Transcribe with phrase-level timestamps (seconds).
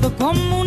[0.00, 0.57] como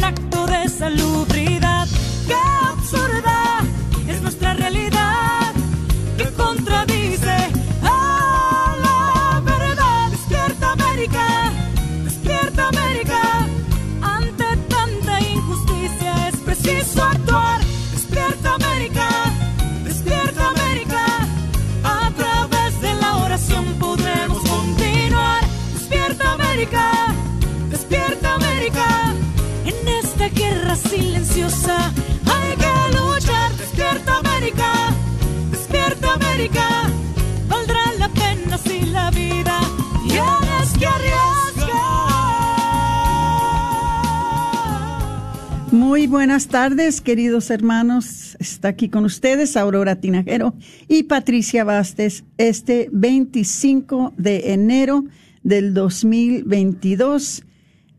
[45.91, 48.37] Muy buenas tardes, queridos hermanos.
[48.39, 50.53] Está aquí con ustedes Aurora Tinajero
[50.87, 55.03] y Patricia Bastes este 25 de enero
[55.43, 57.43] del 2022,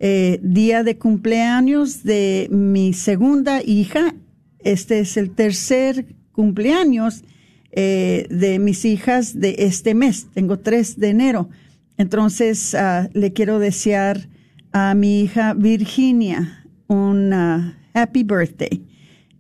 [0.01, 4.15] eh, día de cumpleaños de mi segunda hija.
[4.61, 7.25] Este es el tercer cumpleaños
[7.73, 10.29] eh, de mis hijas de este mes.
[10.33, 11.51] Tengo tres de enero.
[11.99, 14.31] Entonces, ah, le quiero desear
[14.73, 18.85] a mi hija Virginia un ah, happy birthday.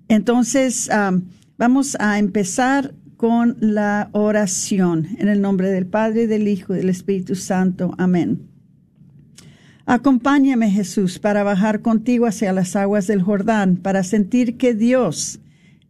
[0.08, 1.18] Entonces, ah,
[1.58, 6.88] vamos a empezar con la oración en el nombre del Padre, del Hijo y del
[6.88, 7.94] Espíritu Santo.
[7.96, 8.48] Amén.
[9.86, 15.40] Acompáñame, Jesús, para bajar contigo hacia las aguas del Jordán, para sentir que Dios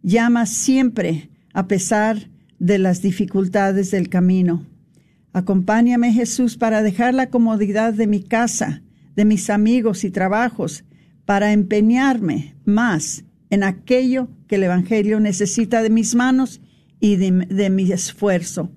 [0.02, 4.66] llama siempre a pesar de las dificultades del camino.
[5.32, 8.82] Acompáñame, Jesús, para dejar la comodidad de mi casa,
[9.16, 10.84] de mis amigos y trabajos,
[11.24, 16.60] para empeñarme más en aquello que el Evangelio necesita de mis manos
[17.00, 18.70] y de, de mi esfuerzo.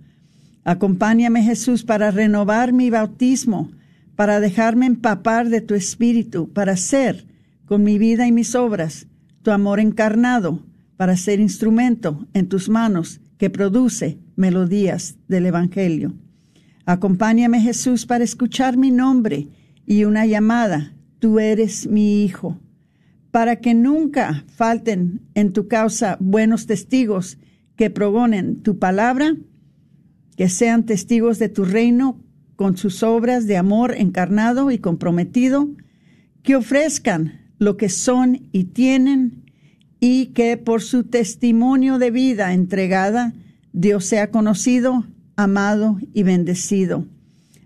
[0.63, 3.71] Acompáñame, Jesús, para renovar mi bautismo,
[4.15, 7.27] para dejarme empapar de tu espíritu, para ser,
[7.65, 9.07] con mi vida y mis obras,
[9.43, 10.65] tu amor encarnado,
[10.97, 16.13] para ser instrumento en tus manos que produce melodías del Evangelio.
[16.85, 19.47] Acompáñame, Jesús, para escuchar mi nombre
[19.85, 20.94] y una llamada,
[21.25, 22.59] tú eres mi Hijo,
[23.31, 27.39] para que nunca falten en tu causa buenos testigos
[27.75, 29.35] que progonen tu palabra,
[30.37, 32.21] que sean testigos de tu reino
[32.55, 35.67] con sus obras de amor encarnado y comprometido,
[36.43, 39.45] que ofrezcan lo que son y tienen
[39.99, 43.33] y que por su testimonio de vida entregada
[43.73, 47.07] Dios sea conocido, amado y bendecido.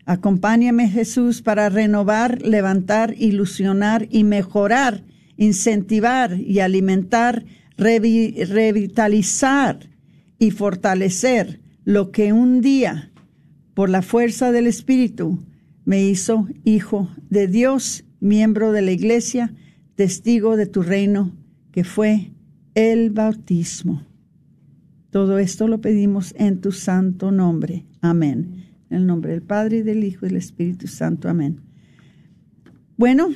[0.09, 5.03] Acompáñame Jesús para renovar, levantar, ilusionar y mejorar,
[5.37, 7.45] incentivar y alimentar,
[7.77, 9.87] revi revitalizar
[10.39, 13.11] y fortalecer lo que un día,
[13.75, 15.45] por la fuerza del Espíritu,
[15.85, 19.53] me hizo hijo de Dios, miembro de la Iglesia,
[19.93, 21.35] testigo de tu reino,
[21.71, 22.31] que fue
[22.73, 24.07] el bautismo.
[25.11, 27.85] Todo esto lo pedimos en tu santo nombre.
[28.01, 28.68] Amén.
[28.89, 31.29] En el nombre del Padre y del Hijo y del Espíritu Santo.
[31.29, 31.61] Amén.
[32.97, 33.29] Bueno,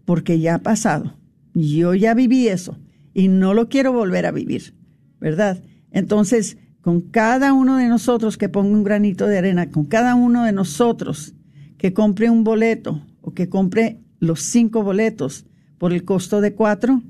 [0.04, 1.16] porque ya ha pasado.
[1.54, 2.78] Yo ya viví eso
[3.12, 4.74] y no lo quiero volver a vivir,
[5.20, 5.62] ¿verdad?
[5.90, 10.44] Entonces, con cada uno de nosotros que ponga un granito de arena, con cada uno
[10.44, 11.34] de nosotros
[11.78, 15.46] que compre un boleto o que compre los cinco boletos
[15.78, 17.02] por el costo de cuatro,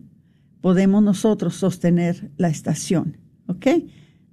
[0.60, 3.66] podemos nosotros sostener la estación, ¿ok?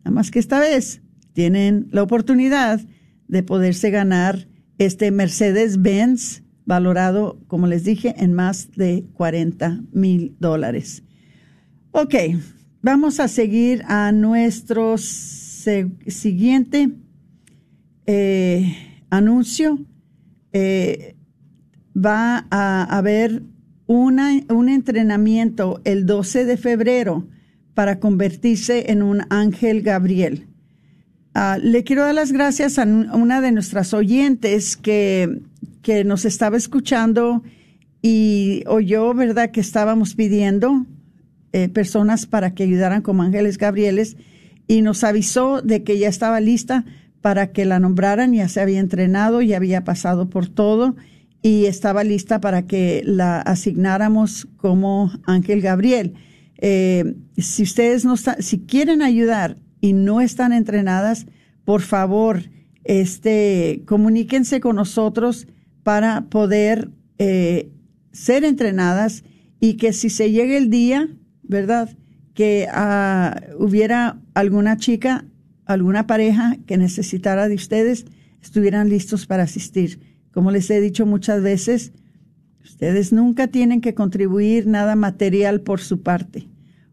[0.03, 1.01] Nada más que esta vez
[1.33, 2.81] tienen la oportunidad
[3.27, 4.47] de poderse ganar
[4.77, 11.03] este Mercedes-Benz valorado, como les dije, en más de 40 mil dólares.
[11.91, 12.15] Ok,
[12.81, 16.89] vamos a seguir a nuestro siguiente
[18.05, 18.75] eh,
[19.09, 19.85] anuncio.
[20.53, 21.15] Eh,
[21.95, 23.43] va a haber
[23.87, 27.27] una, un entrenamiento el 12 de febrero
[27.73, 30.47] para convertirse en un ángel Gabriel.
[31.33, 35.41] Ah, le quiero dar las gracias a una de nuestras oyentes que
[35.81, 37.43] que nos estaba escuchando
[38.01, 40.85] y oyó, ¿verdad?, que estábamos pidiendo
[41.53, 44.17] eh, personas para que ayudaran como ángeles Gabrieles
[44.67, 46.85] y nos avisó de que ya estaba lista
[47.21, 50.95] para que la nombraran, ya se había entrenado, ya había pasado por todo
[51.43, 56.13] y estaba lista para que la asignáramos como Ángel Gabriel.
[56.61, 61.25] Eh, si ustedes no están, si quieren ayudar y no están entrenadas,
[61.65, 62.43] por favor,
[62.83, 65.47] este, comuníquense con nosotros
[65.83, 67.71] para poder eh,
[68.11, 69.23] ser entrenadas
[69.59, 71.09] y que si se llegue el día,
[71.41, 71.89] ¿verdad?
[72.33, 75.25] Que ah, hubiera alguna chica,
[75.65, 78.05] alguna pareja que necesitara de ustedes,
[78.41, 79.99] estuvieran listos para asistir.
[80.31, 81.91] Como les he dicho muchas veces,
[82.63, 86.50] ustedes nunca tienen que contribuir nada material por su parte.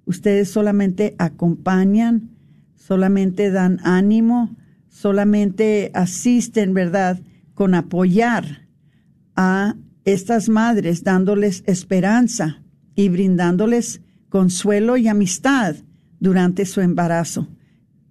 [0.08, 2.30] Ustedes solamente acompañan,
[2.74, 4.56] solamente dan ánimo,
[4.88, 7.20] solamente asisten, ¿verdad?
[7.52, 8.66] Con apoyar
[9.36, 9.76] a
[10.06, 12.62] estas madres dándoles esperanza
[12.94, 14.00] y brindándoles
[14.30, 15.76] consuelo y amistad
[16.20, 17.46] durante su embarazo.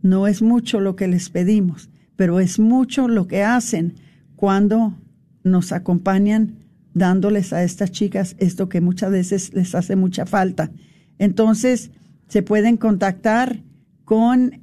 [0.03, 3.95] No es mucho lo que les pedimos, pero es mucho lo que hacen
[4.35, 4.95] cuando
[5.43, 6.59] nos acompañan
[6.93, 10.69] dándoles a estas chicas esto que muchas veces les hace mucha falta.
[11.19, 11.91] Entonces,
[12.27, 13.61] se pueden contactar
[14.05, 14.61] con,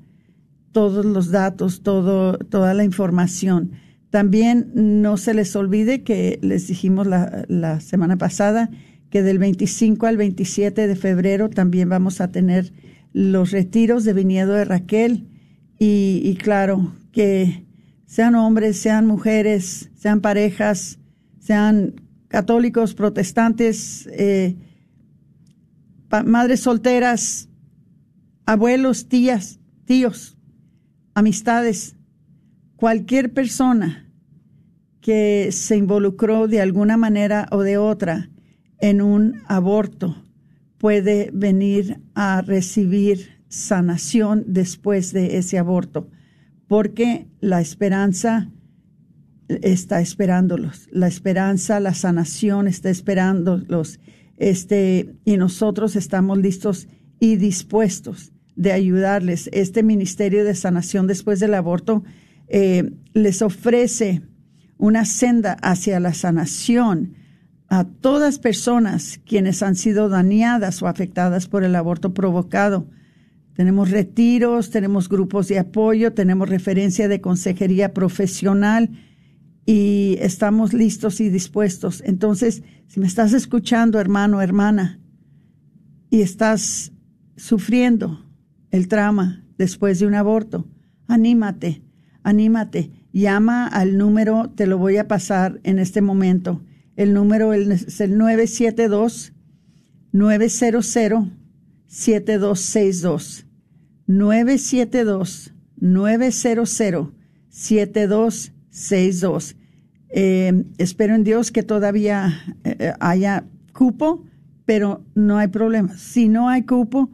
[0.70, 3.72] todos los datos, todo, toda la información.
[4.10, 8.70] También no se les olvide que les dijimos la, la semana pasada
[9.10, 12.72] que del 25 al 27 de febrero también vamos a tener
[13.12, 15.26] los retiros de viñedo de Raquel
[15.76, 17.64] y, y claro que
[18.06, 21.00] sean hombres, sean mujeres, sean parejas,
[21.40, 21.96] sean
[22.28, 24.56] católicos, protestantes, eh,
[26.24, 27.48] madres solteras,
[28.46, 30.38] abuelos, tías, tíos,
[31.14, 31.96] amistades,
[32.76, 34.10] cualquier persona
[35.00, 38.30] que se involucró de alguna manera o de otra
[38.80, 40.22] en un aborto
[40.78, 46.08] puede venir a recibir sanación después de ese aborto,
[46.66, 48.50] porque la esperanza
[49.48, 53.98] está esperándolos, la esperanza, la sanación está esperándolos,
[54.36, 56.88] este, y nosotros estamos listos
[57.18, 59.48] y dispuestos de ayudarles.
[59.52, 62.04] Este Ministerio de Sanación después del aborto
[62.48, 64.22] eh, les ofrece
[64.76, 67.14] una senda hacia la sanación
[67.68, 72.86] a todas personas quienes han sido dañadas o afectadas por el aborto provocado.
[73.54, 78.90] Tenemos retiros, tenemos grupos de apoyo, tenemos referencia de consejería profesional
[79.70, 82.02] y estamos listos y dispuestos.
[82.06, 84.98] Entonces, si me estás escuchando, hermano, hermana,
[86.08, 86.90] y estás
[87.36, 88.24] sufriendo
[88.70, 90.66] el trauma después de un aborto,
[91.06, 91.82] anímate,
[92.22, 92.90] anímate.
[93.12, 96.64] Llama al número, te lo voy a pasar en este momento.
[96.96, 99.34] El número es el 972
[100.12, 100.86] 900
[101.88, 103.44] 7262.
[104.06, 106.70] 972 900
[107.50, 108.52] 7262.
[110.10, 114.24] Eh, espero en Dios que todavía eh, haya cupo,
[114.64, 115.96] pero no hay problema.
[115.96, 117.10] Si no hay cupo,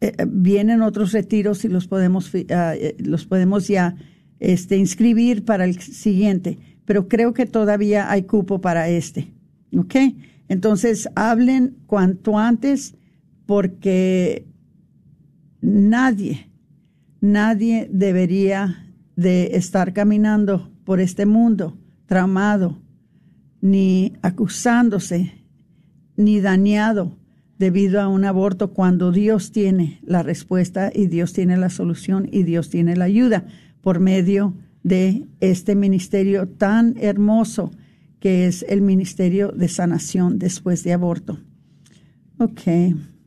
[0.00, 3.96] eh, vienen otros retiros y los podemos, ah, los podemos ya
[4.40, 6.58] este, inscribir para el siguiente.
[6.84, 9.32] Pero creo que todavía hay cupo para este.
[9.76, 9.94] ¿Ok?
[10.48, 12.94] Entonces, hablen cuanto antes
[13.46, 14.46] porque
[15.60, 16.50] nadie,
[17.20, 22.78] nadie debería de estar caminando por este mundo traumado,
[23.60, 25.32] ni acusándose,
[26.16, 27.16] ni dañado
[27.58, 32.42] debido a un aborto cuando Dios tiene la respuesta y Dios tiene la solución y
[32.42, 33.46] Dios tiene la ayuda
[33.80, 37.70] por medio de este ministerio tan hermoso
[38.18, 41.38] que es el ministerio de sanación después de aborto.
[42.38, 42.62] Ok,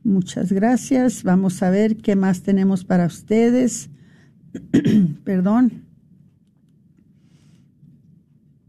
[0.04, 1.24] muchas gracias.
[1.24, 3.90] Vamos a ver qué más tenemos para ustedes.
[5.24, 5.85] Perdón.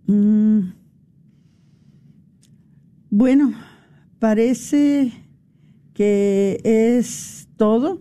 [0.06, 0.72] Mm.
[3.10, 3.54] Bueno,
[4.18, 5.12] parece
[5.94, 7.98] que es todo.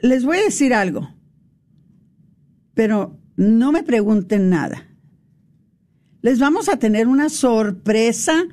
[0.00, 1.08] Les voy a decir algo,
[2.74, 4.86] pero no me pregunten nada.
[6.22, 8.44] Les vamos a tener una sorpresa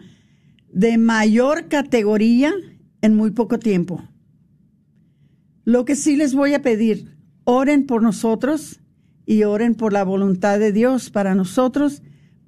[0.71, 2.53] de mayor categoría
[3.01, 4.03] en muy poco tiempo.
[5.63, 8.81] Lo que sí les voy a pedir, oren por nosotros
[9.25, 12.03] y oren por la voluntad de Dios para nosotros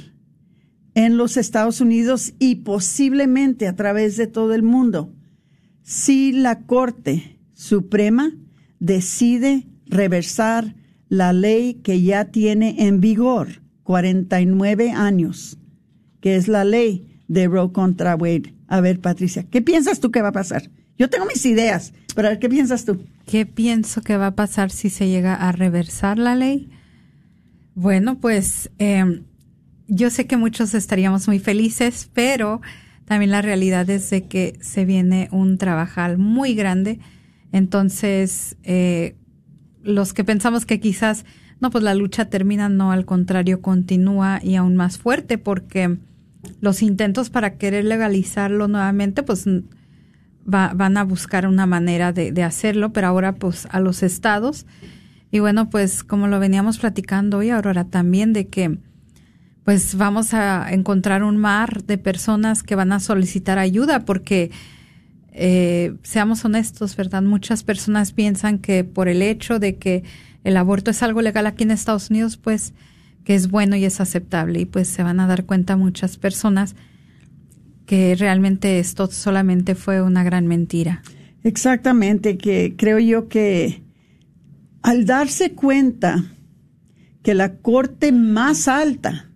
[0.95, 5.13] en los Estados Unidos y posiblemente a través de todo el mundo
[5.83, 8.33] si la Corte Suprema
[8.79, 10.77] decide reversar
[11.09, 15.59] la ley que ya tiene en vigor 49 años,
[16.21, 18.53] que es la ley de Roe contra Wade.
[18.67, 20.69] A ver, Patricia, ¿qué piensas tú que va a pasar?
[20.99, 23.05] Yo tengo mis ideas, pero ver, ¿qué piensas tú?
[23.25, 26.69] ¿Qué pienso que va a pasar si se llega a reversar la ley?
[27.77, 29.23] Bueno, pues em,
[29.87, 32.61] yo sé que muchos estaríamos muy felices, pero
[33.05, 36.99] también la realidad es de que se viene un trabajal muy grande.
[37.53, 39.15] Entonces, eh,
[39.85, 41.25] los que pensamos que quizás,
[41.61, 45.99] no, pues la lucha termina, no, al contrario, continúa y aún más fuerte porque
[46.61, 49.47] los intentos para querer legalizarlo nuevamente, pues
[50.45, 54.67] van a buscar una manera de, de, hacerlo, pero ahora pues a los estados.
[55.31, 58.79] Y bueno, pues como lo veníamos platicando hoy, Aurora, también de que
[59.65, 64.51] pues vamos a encontrar un mar de personas que van a solicitar ayuda porque
[65.33, 67.23] eh, seamos honestos, ¿verdad?
[67.23, 70.03] Muchas personas piensan que por el hecho de que
[70.43, 72.73] el aborto es algo legal aquí en Estados Unidos, pues
[73.25, 76.77] que es bueno y es aceptable y pues se van a dar cuenta muchas personas
[77.87, 81.03] que realmente esto solamente fue una gran mentira.
[81.43, 83.83] Exactamente, que creo yo que
[84.83, 86.25] al darse cuenta
[87.23, 89.31] que la corte más alta,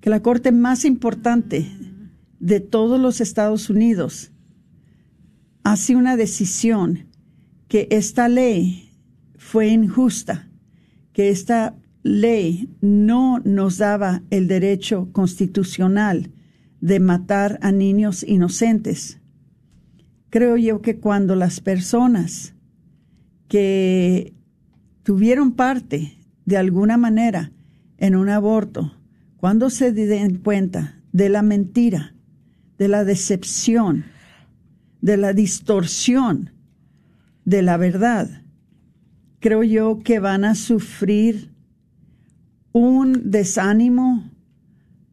[0.00, 1.70] que la corte más importante
[2.38, 4.32] de todos los Estados Unidos,
[5.64, 7.06] hace una decisión
[7.68, 8.92] que esta ley
[9.36, 10.48] fue injusta,
[11.12, 16.30] que esta ley no nos daba el derecho constitucional
[16.80, 19.20] de matar a niños inocentes.
[20.30, 22.54] Creo yo que cuando las personas
[23.48, 24.32] que
[25.02, 26.16] tuvieron parte
[26.46, 27.52] de alguna manera
[27.98, 28.94] en un aborto,
[29.36, 32.14] cuando se den cuenta de la mentira,
[32.78, 34.04] de la decepción,
[35.00, 36.50] de la distorsión
[37.44, 38.42] de la verdad,
[39.40, 41.49] creo yo que van a sufrir
[42.72, 44.30] un desánimo,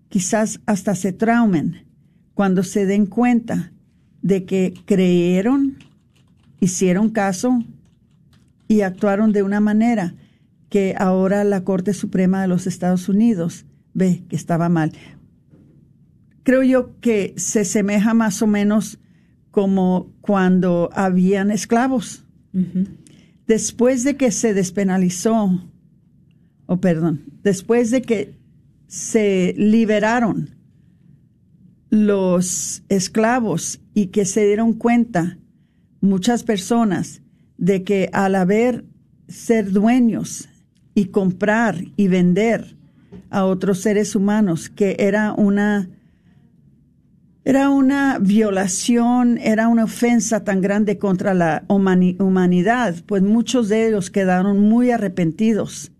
[0.09, 1.85] quizás hasta se traumen
[2.33, 3.71] cuando se den cuenta
[4.21, 5.77] de que creyeron,
[6.59, 7.63] hicieron caso
[8.67, 10.15] y actuaron de una manera
[10.69, 14.91] que ahora la Corte Suprema de los Estados Unidos ve que estaba mal.
[16.43, 18.99] Creo yo que se semeja más o menos
[19.51, 22.25] como cuando habían esclavos.
[23.47, 25.59] Después de que se despenalizó,
[26.67, 28.35] o perdón, después de que
[28.87, 30.51] se liberaron
[31.89, 35.37] los esclavos y que se dieron cuenta
[36.01, 37.21] muchas personas
[37.57, 38.85] de que al haber
[39.27, 40.47] ser dueños
[40.93, 42.75] y comprar y vender
[43.29, 45.89] a otros seres humanos, que era una
[47.43, 54.09] era una violación, era una ofensa tan grande contra la humanidad, pues muchos de ellos
[54.09, 55.93] quedaron muy arrepentidos.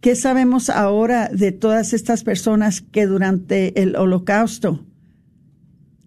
[0.00, 4.86] ¿Qué sabemos ahora de todas estas personas que durante el holocausto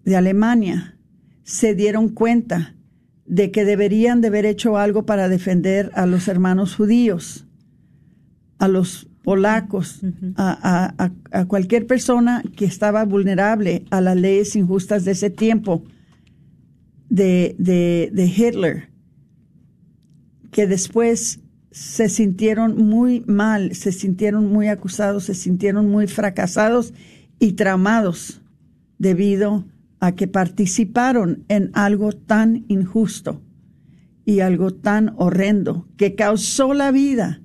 [0.04, 0.98] de Alemania
[1.44, 2.74] se dieron cuenta
[3.24, 7.46] de que deberían de haber hecho algo para defender a los hermanos judíos,
[8.58, 10.00] a los polacos,
[10.36, 11.12] a,
[11.46, 15.84] cualquier persona que estaba vulnerable a las leyes injustas de ese tiempo
[17.08, 18.88] de, de Hitler,
[20.50, 21.43] que después
[21.74, 26.94] se sintieron muy mal, se sintieron muy acusados, se sintieron muy fracasados
[27.40, 28.40] y traumados
[28.96, 29.64] debido
[29.98, 33.42] a que participaron en algo tan injusto
[34.24, 37.42] y algo tan horrendo que causó la vida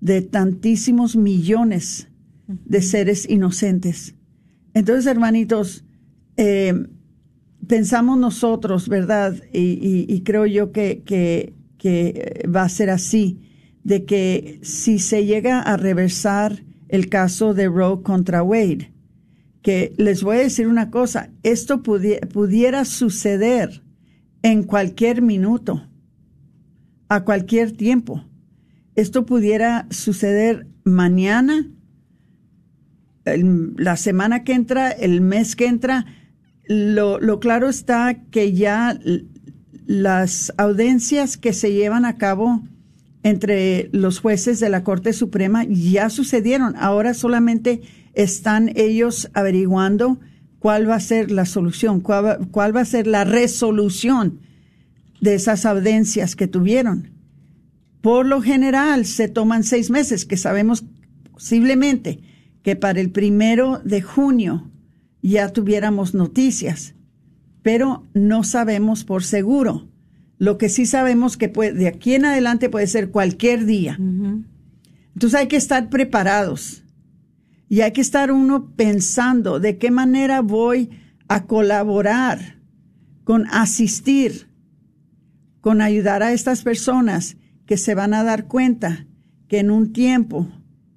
[0.00, 2.06] de tantísimos millones
[2.46, 4.14] de seres inocentes.
[4.74, 5.84] Entonces, hermanitos,
[6.36, 6.86] eh,
[7.66, 9.34] pensamos nosotros, ¿verdad?
[9.52, 11.52] Y, creo yo que, que,
[12.48, 13.40] va a ser así,
[13.86, 18.92] de que si se llega a reversar el caso de Roe contra Wade,
[19.62, 23.82] que les voy a decir una cosa, esto pudiera suceder
[24.42, 25.88] en cualquier minuto,
[27.08, 28.24] a cualquier tiempo
[28.96, 31.70] esto pudiera suceder mañana,
[33.24, 36.06] la semana que entra, el mes que entra.
[36.66, 38.98] Lo, claro está que ya
[39.86, 42.62] las audiencias que se llevan a cabo
[43.26, 46.76] entre los jueces de la Corte Suprema ya sucedieron.
[46.76, 47.80] Ahora solamente
[48.14, 50.20] están ellos averiguando
[50.60, 54.38] cuál va a ser la solución, cuál, cuál va a ser la resolución
[55.20, 57.10] de esas audiencias que tuvieron.
[58.00, 60.84] Por lo general se toman seis meses, que sabemos
[61.32, 62.20] posiblemente
[62.62, 64.70] que para el primero de junio
[65.20, 66.94] ya tuviéramos noticias,
[67.62, 69.88] pero no sabemos por seguro.
[70.38, 73.96] Lo que sí sabemos que puede, de aquí en adelante puede ser cualquier día.
[73.98, 76.84] Entonces hay que estar preparados
[77.68, 80.90] y hay que estar uno pensando de qué manera voy
[81.28, 82.60] a colaborar
[83.24, 84.48] con asistir,
[85.60, 89.06] con ayudar a estas personas que se van a dar cuenta
[89.48, 90.48] que en un tiempo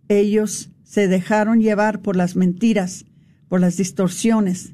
[0.10, 3.06] ellos se dejaron llevar por las mentiras,
[3.48, 4.74] por las distorsiones,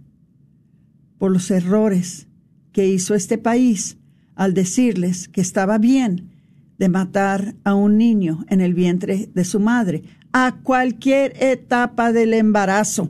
[1.18, 2.28] por los errores
[2.72, 3.98] que hizo este país
[4.36, 6.32] al decirles que estaba bien
[6.78, 12.34] de matar a un niño en el vientre de su madre, a cualquier etapa del
[12.34, 13.10] embarazo.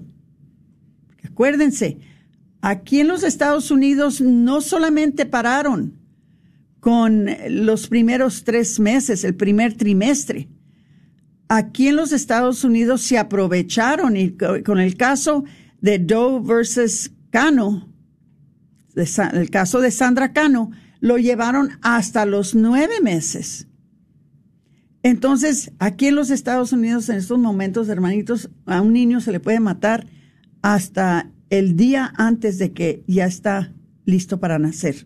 [1.24, 1.98] Acuérdense,
[2.62, 6.00] aquí en los Estados Unidos no solamente pararon
[6.80, 10.48] con los primeros tres meses, el primer trimestre.
[11.48, 15.46] Aquí en los Estados Unidos se aprovecharon y con el caso
[15.82, 17.90] de Doe versus Cano,
[18.96, 20.72] el caso de Sandra Cano,
[21.06, 23.68] lo llevaron hasta los nueve meses.
[25.04, 29.40] Entonces, aquí en los Estados Unidos, en estos momentos, hermanitos, a un niño se le
[29.40, 30.08] puede matar
[30.64, 33.72] hasta el día antes de que ya está
[34.06, 35.06] listo para nacer.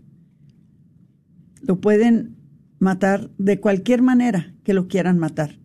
[1.64, 2.38] Lo pueden
[2.80, 5.60] matar de cualquier manera que lo quieran matar.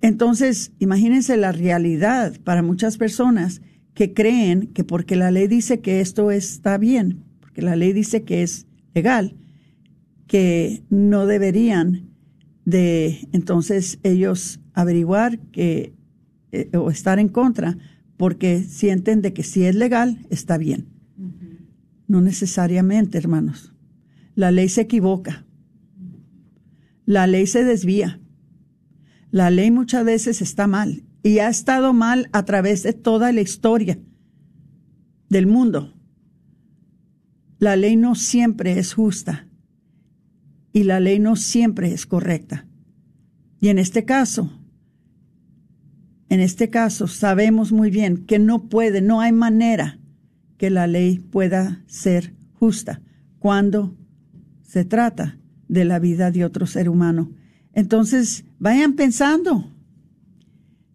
[0.00, 3.62] Entonces, imagínense la realidad para muchas personas
[3.94, 8.24] que creen que porque la ley dice que esto está bien, porque la ley dice
[8.24, 9.36] que es legal,
[10.26, 12.10] que no deberían
[12.64, 15.94] de entonces ellos averiguar que
[16.52, 17.76] eh, o estar en contra
[18.16, 20.88] porque sienten de que si es legal está bien.
[22.06, 23.72] No necesariamente, hermanos.
[24.34, 25.46] La ley se equivoca.
[27.06, 28.20] La ley se desvía.
[29.30, 33.40] La ley muchas veces está mal y ha estado mal a través de toda la
[33.40, 33.98] historia
[35.28, 35.92] del mundo.
[37.58, 39.48] La ley no siempre es justa
[40.74, 42.66] y la ley no siempre es correcta.
[43.60, 44.52] Y en este caso,
[46.28, 50.00] en este caso sabemos muy bien que no puede, no hay manera
[50.58, 53.00] que la ley pueda ser justa
[53.38, 53.96] cuando
[54.62, 57.30] se trata de la vida de otro ser humano.
[57.72, 59.70] Entonces, vayan pensando,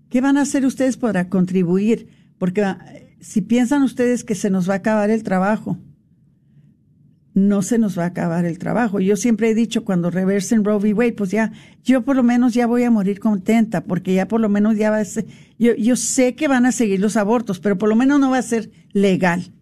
[0.09, 2.09] ¿qué van a hacer ustedes para contribuir?
[2.37, 2.85] Porque ah,
[3.21, 5.77] si piensan ustedes que se nos va a acabar el trabajo,
[7.47, 8.99] no se nos va a acabar el trabajo.
[8.99, 10.93] Yo siempre he dicho cuando reversen Roe v.
[10.93, 11.51] Wade, pues ya,
[11.83, 14.91] yo por lo menos ya voy a morir contenta, porque ya por lo menos ya
[14.91, 15.25] va a ser,
[15.57, 18.43] yo, sé que van a seguir los abortos, pero por lo menos no va a
[18.43, 19.53] ser legal.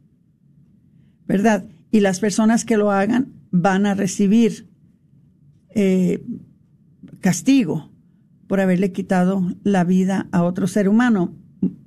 [1.27, 1.65] ¿Verdad?
[1.91, 4.69] Y las personas que lo hagan van a recibir
[5.75, 6.23] eh,
[7.19, 7.91] castigo
[8.47, 11.35] por haberle quitado la vida a otro ser humano,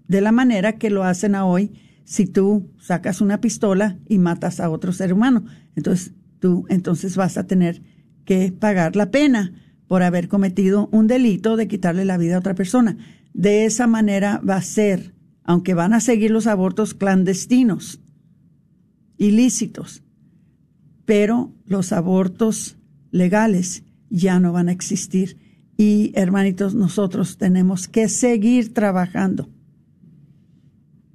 [0.06, 1.72] de la manera que lo hacen a hoy
[2.10, 5.44] si tú sacas una pistola y matas a otro ser humano.
[5.76, 7.82] Entonces tú entonces vas a tener
[8.24, 9.52] que pagar la pena
[9.86, 12.96] por haber cometido un delito de quitarle la vida a otra persona.
[13.34, 18.00] De esa manera va a ser, aunque van a seguir los abortos clandestinos,
[19.16, 20.02] ilícitos,
[21.04, 22.76] pero los abortos
[23.10, 25.38] legales ya no van a existir.
[25.76, 29.48] Y hermanitos, nosotros tenemos que seguir trabajando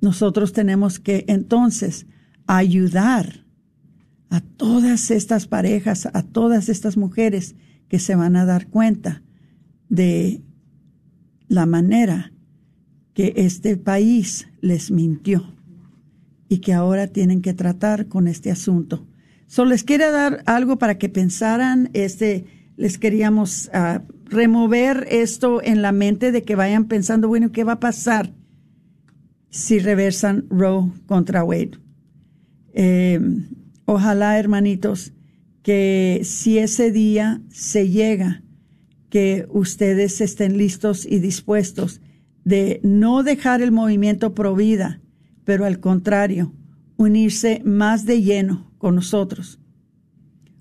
[0.05, 2.05] nosotros tenemos que entonces
[2.45, 3.44] ayudar
[4.29, 7.55] a todas estas parejas, a todas estas mujeres
[7.87, 9.23] que se van a dar cuenta
[9.89, 10.41] de
[11.47, 12.31] la manera
[13.13, 15.53] que este país les mintió
[16.49, 19.07] y que ahora tienen que tratar con este asunto.
[19.47, 22.45] Solo les quiero dar algo para que pensaran, este,
[22.77, 27.73] les queríamos ah, remover esto en la mente de que vayan pensando, bueno, ¿qué va
[27.73, 28.33] a pasar?
[29.55, 31.79] si reversan Roe contra Wade.
[32.73, 33.21] Eh,
[33.85, 35.13] ojalá, hermanitos,
[35.63, 38.43] que si ese día se llega,
[39.09, 42.01] que ustedes estén listos y dispuestos
[42.43, 45.01] de no dejar el movimiento pro vida,
[45.43, 46.53] pero al contrario,
[46.97, 49.59] unirse más de lleno con nosotros,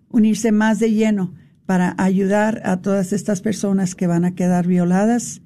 [0.08, 1.34] unirse más de lleno
[1.66, 5.42] para ayudar a todas estas personas que van a quedar violadas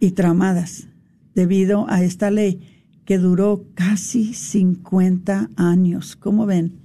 [0.00, 0.88] y traumadas
[1.34, 2.60] debido a esta ley
[3.04, 6.16] que duró casi 50 años.
[6.16, 6.83] ¿Cómo ven?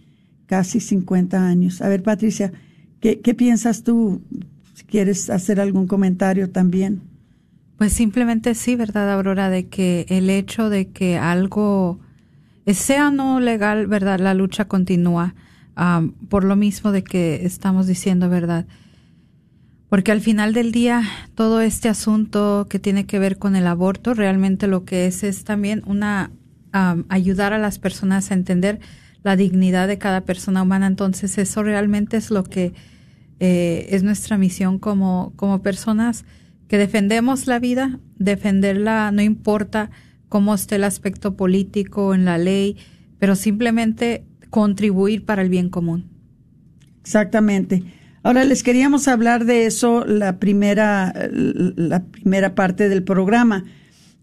[0.50, 1.80] Casi 50 años.
[1.80, 2.52] A ver, Patricia,
[3.02, 4.24] ¿qué, piensas tú?
[4.74, 7.04] Si quieres hacer algún comentario también.
[7.78, 9.52] Pues simplemente sí, ¿verdad, Aurora?
[9.52, 12.00] De que el hecho de que algo
[12.66, 14.20] sea no legal, ¿verdad?
[14.20, 15.36] La lucha continúa.
[16.30, 18.66] por lo mismo de que estamos diciendo, ¿verdad?
[19.88, 21.04] Porque al final del día,
[21.36, 25.44] todo este asunto que tiene que ver con el aborto, realmente lo que es es
[25.44, 26.32] también una
[26.72, 28.80] ayudar a las personas a entender
[29.24, 30.88] la dignidad de cada persona humana.
[30.88, 32.74] Entonces, eso realmente es lo que
[33.40, 36.26] eh, es nuestra misión como, como personas
[36.68, 39.90] que defendemos la vida, defenderla no importa
[40.30, 42.78] cómo esté el aspecto político en la ley,
[43.18, 46.06] pero simplemente contribuir para el bien común.
[47.02, 47.84] Exactamente.
[48.22, 53.64] Ahora les queríamos hablar de eso la primera, la primera parte del programa.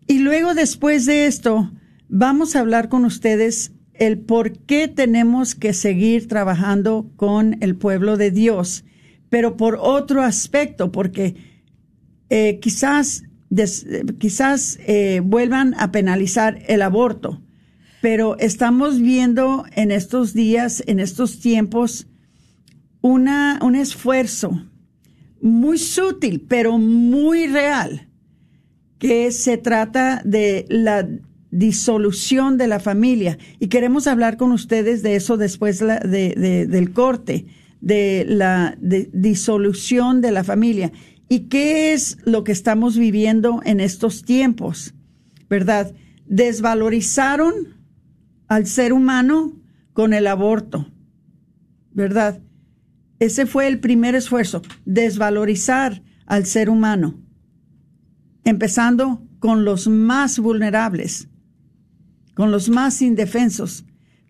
[0.07, 1.73] Y luego después de esto,
[2.09, 8.17] vamos a hablar con ustedes el por qué tenemos que seguir trabajando con el pueblo
[8.17, 8.85] de Dios.
[9.31, 11.37] Pero por otro aspecto, porque
[12.31, 13.25] eh, quizás,
[14.19, 17.43] quizás eh, vuelvan a penalizar el aborto,
[18.01, 22.07] pero estamos viendo en estos días, en estos tiempos,
[23.01, 24.67] una, un esfuerzo
[25.41, 28.09] muy sutil, pero muy real,
[28.99, 31.07] que se trata de la
[31.57, 33.39] disolución de la familia.
[33.59, 37.47] Y queremos hablar con ustedes de eso después de, del corte,
[37.81, 40.93] de la disolución de la familia.
[41.29, 44.95] ¿Y qué es lo que estamos viviendo en estos tiempos?
[45.49, 45.95] ¿Verdad?
[46.27, 47.55] Desvalorizaron
[48.49, 49.53] al ser humano
[49.93, 50.87] con el aborto.
[51.93, 52.41] ¿Verdad?
[53.19, 57.19] Ese fue el primer esfuerzo, desvalorizar al ser humano,
[58.45, 61.29] empezando con los más vulnerables,
[62.37, 63.87] con los más indefensos.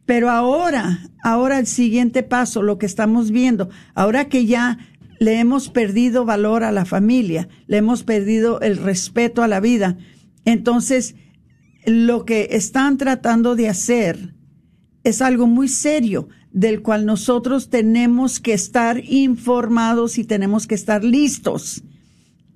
[0.06, 4.78] Pero ahora, ahora el siguiente paso, lo que estamos viendo, ahora que ya
[5.18, 9.98] le hemos perdido valor a la familia, le hemos perdido el respeto a la vida,
[10.44, 11.16] entonces
[11.84, 14.34] lo que están tratando de hacer
[15.02, 21.02] es algo muy serio del cual nosotros tenemos que estar informados y tenemos que estar
[21.02, 21.82] listos.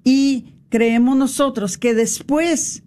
[0.04, 2.84] Y creemos nosotros que después,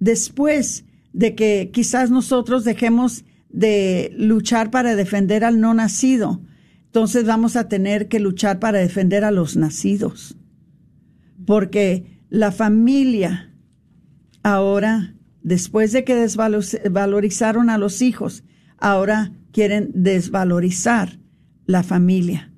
[0.00, 6.42] después de que quizás nosotros dejemos de luchar para defender al no nacido,
[6.86, 10.36] entonces vamos a tener que luchar para defender a los nacidos.
[11.46, 13.54] Porque la familia
[14.42, 18.42] ahora, después de que desvalorizaron a los hijos,
[18.76, 21.20] ahora quieren desvalorizar
[21.64, 22.52] la familia.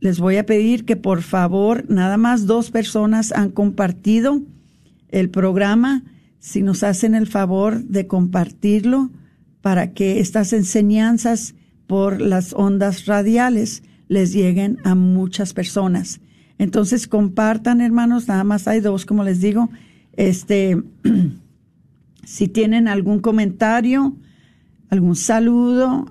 [0.00, 4.40] Les voy a pedir que por favor, nada más dos personas han compartido
[5.10, 6.04] el programa,
[6.38, 9.10] si nos hacen el favor de compartirlo
[9.60, 11.54] para que estas enseñanzas
[11.86, 16.20] por las ondas radiales les lleguen a muchas personas.
[16.58, 19.70] Entonces compartan, hermanos, nada más hay dos, como les digo.
[20.12, 20.76] Este,
[22.24, 24.16] si tienen algún comentario,
[24.90, 26.04] algún saludo,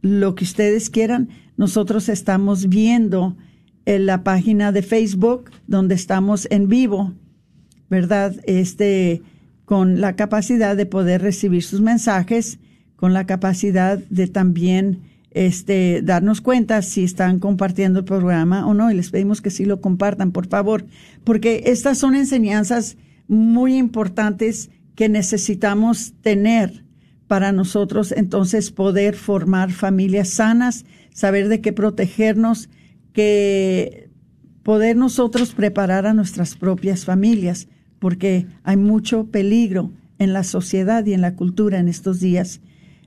[0.00, 3.36] lo que ustedes quieran, nosotros estamos viendo
[3.84, 7.14] en la página de Facebook donde estamos en vivo
[7.88, 8.34] ¿verdad?
[8.46, 9.22] Este,
[9.64, 12.58] con la capacidad de poder recibir sus mensajes,
[12.96, 15.02] con la capacidad de también
[15.36, 18.90] este, darnos cuenta si están compartiendo el programa o no.
[18.90, 20.86] Y les pedimos que sí lo compartan, por favor,
[21.24, 22.96] porque estas son enseñanzas
[23.28, 26.84] muy importantes que necesitamos tener
[27.26, 32.70] para nosotros entonces poder formar familias sanas, saber de qué protegernos,
[33.12, 34.08] que
[34.62, 37.68] poder nosotros preparar a nuestras propias familias
[37.98, 42.62] porque hay mucho peligro en la sociedad y en la cultura en estos días.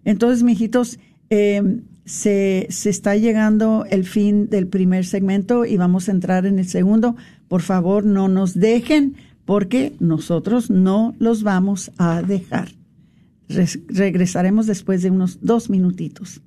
[0.06, 1.00] Entonces, mijitos,
[1.32, 6.58] eh, se, se está llegando el fin del primer segmento y vamos a entrar en
[6.58, 7.16] el segundo.
[7.48, 12.70] Por favor, no nos dejen porque nosotros no los vamos a dejar.
[13.90, 16.42] regresaremos después de unos dos minutitos.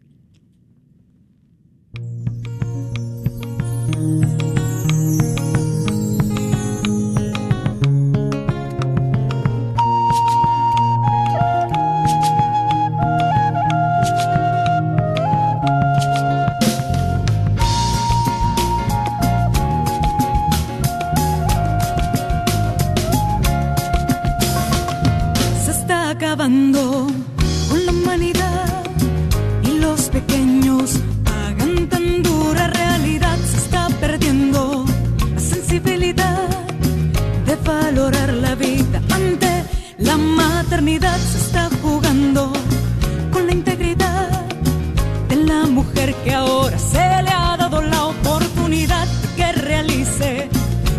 [46.25, 50.49] Que ahora se le ha dado la oportunidad de que realice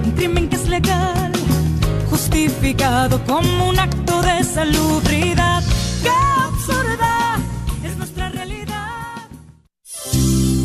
[0.06, 1.32] un crimen que es legal
[2.10, 5.53] justificado como un acto de salubridad.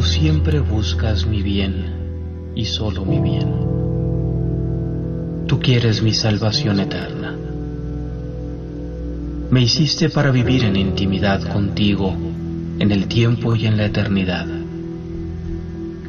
[0.00, 1.84] Tú siempre buscas mi bien
[2.54, 3.52] y solo mi bien.
[5.46, 7.36] Tú quieres mi salvación eterna.
[9.50, 12.16] Me hiciste para vivir en intimidad contigo
[12.78, 14.46] en el tiempo y en la eternidad.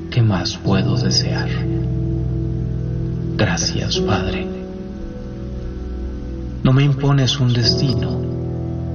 [0.10, 1.50] ¿Qué más puedo desear?
[3.36, 4.48] Gracias, Padre.
[6.64, 8.22] No me impones un destino,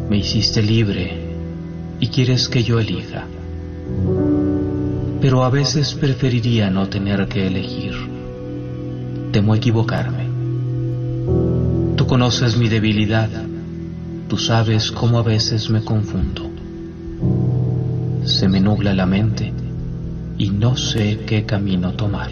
[0.08, 1.34] me hiciste libre
[2.00, 3.26] y quieres que yo elija.
[5.26, 7.94] Pero a veces preferiría no tener que elegir.
[9.32, 10.24] Temo equivocarme.
[11.96, 13.28] Tú conoces mi debilidad.
[14.28, 16.48] Tú sabes cómo a veces me confundo.
[18.24, 19.52] Se me nubla la mente
[20.38, 22.30] y no sé qué camino tomar.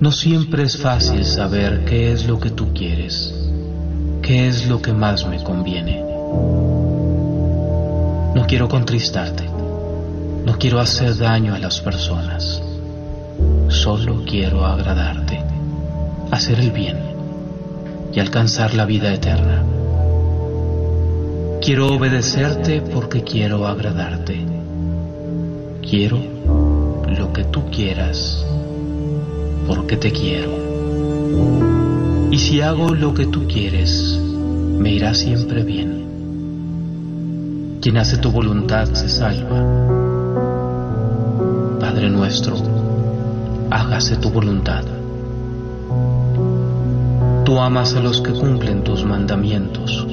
[0.00, 3.32] No siempre es fácil saber qué es lo que tú quieres,
[4.20, 6.02] qué es lo que más me conviene.
[8.34, 9.59] No quiero contristarte,
[10.44, 12.62] no quiero hacer daño a las personas,
[13.68, 15.42] solo quiero agradarte,
[16.30, 16.98] hacer el bien
[18.12, 19.64] y alcanzar la vida eterna.
[21.62, 24.46] Quiero obedecerte porque quiero agradarte.
[25.82, 26.18] Quiero
[27.06, 28.46] lo que tú quieras
[29.66, 30.50] porque te quiero.
[32.30, 34.18] Y si hago lo que tú quieres,
[34.78, 36.08] me irá siempre bien.
[37.80, 40.19] Quien hace tu voluntad se salva.
[41.90, 42.54] Padre nuestro,
[43.68, 44.84] hágase tu voluntad.
[47.44, 50.06] Tú amas a los que cumplen tus mandamientos.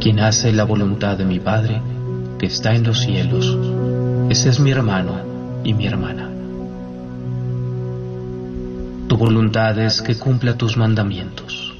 [0.00, 1.80] Quien hace la voluntad de mi Padre,
[2.40, 3.56] que está en los cielos,
[4.28, 5.12] ese es mi hermano
[5.62, 6.28] y mi hermana.
[9.06, 11.72] Tu voluntad es que cumpla tus mandamientos.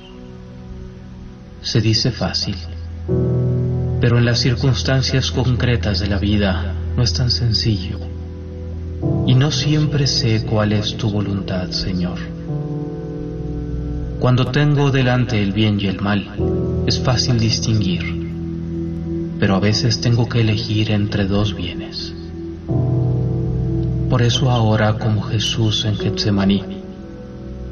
[1.62, 2.58] Se dice fácil,
[4.00, 7.96] pero en las circunstancias concretas de la vida no es tan sencillo.
[9.24, 12.18] Y no siempre sé cuál es tu voluntad, Señor.
[14.18, 16.26] Cuando tengo delante el bien y el mal,
[16.88, 18.02] es fácil distinguir,
[19.38, 22.12] pero a veces tengo que elegir entre dos bienes.
[24.10, 26.64] Por eso ahora, como Jesús en Getsemaní,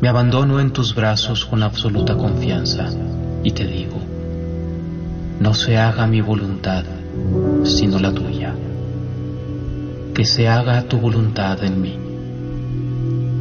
[0.00, 2.90] me abandono en tus brazos con absoluta confianza
[3.42, 3.96] y te digo,
[5.40, 6.84] no se haga mi voluntad,
[7.64, 8.35] sino la tuya.
[10.16, 11.94] Que se haga tu voluntad en mí.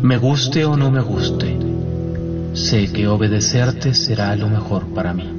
[0.02, 1.58] Me guste o no me guste,
[2.52, 5.32] sé que obedecerte será lo mejor para mí.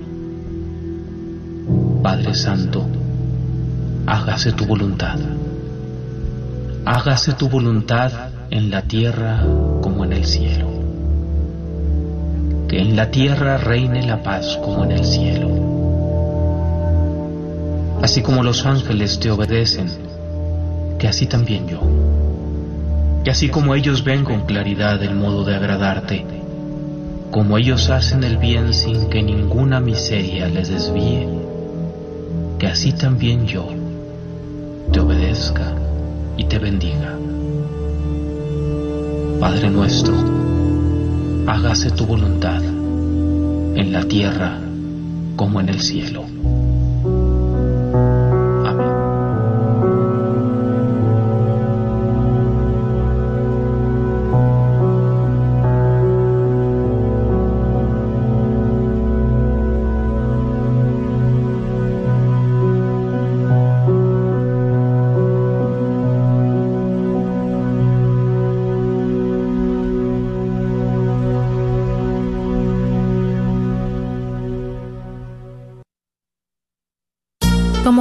[2.03, 2.87] Padre Santo,
[4.07, 5.19] hágase tu voluntad.
[6.87, 8.13] Hágase tu voluntad
[8.51, 9.45] en la tierra
[9.83, 10.71] como en el cielo.
[12.67, 15.51] Que en la tierra reine la paz como en el cielo.
[18.01, 20.06] Así como los ángeles te obedecen,
[20.99, 21.81] que así también yo.
[23.25, 26.25] Que así como ellos ven con claridad el modo de agradarte,
[27.31, 31.29] como ellos hacen el bien sin que ninguna miseria les desvíe,
[32.59, 33.69] que así también yo
[34.93, 35.75] te obedezca
[36.37, 37.15] y te bendiga.
[39.41, 40.15] Padre nuestro,
[41.47, 44.59] hágase tu voluntad en la tierra
[45.37, 46.25] como en el cielo.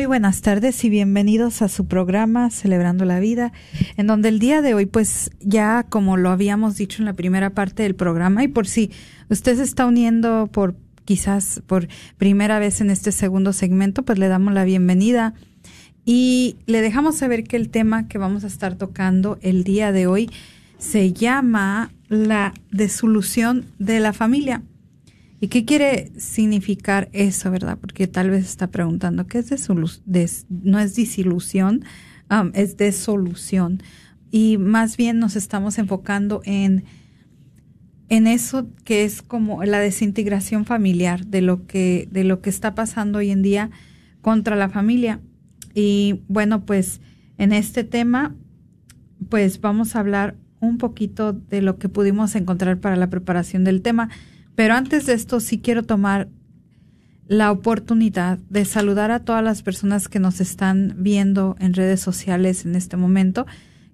[0.00, 3.52] Muy buenas tardes y bienvenidos a su programa Celebrando la Vida,
[3.98, 7.50] en donde el día de hoy, pues ya como lo habíamos dicho en la primera
[7.50, 8.90] parte del programa, y por si
[9.28, 10.74] usted se está uniendo por
[11.04, 11.86] quizás por
[12.16, 15.34] primera vez en este segundo segmento, pues le damos la bienvenida
[16.06, 20.06] y le dejamos saber que el tema que vamos a estar tocando el día de
[20.06, 20.30] hoy
[20.78, 24.62] se llama la desolución de la familia.
[25.40, 27.78] ¿Y qué quiere significar eso, verdad?
[27.80, 30.04] Porque tal vez está preguntando, ¿qué es desolución?
[30.48, 31.84] no es disilusión,
[32.52, 33.82] es desolución.
[34.30, 36.84] Y más bien nos estamos enfocando en,
[38.10, 42.74] en eso que es como la desintegración familiar de lo que, de lo que está
[42.74, 43.70] pasando hoy en día
[44.20, 45.20] contra la familia.
[45.74, 47.00] Y bueno, pues
[47.38, 48.36] en este tema,
[49.30, 53.80] pues vamos a hablar un poquito de lo que pudimos encontrar para la preparación del
[53.80, 54.10] tema
[54.54, 56.28] pero antes de esto sí quiero tomar
[57.26, 62.64] la oportunidad de saludar a todas las personas que nos están viendo en redes sociales
[62.64, 63.46] en este momento,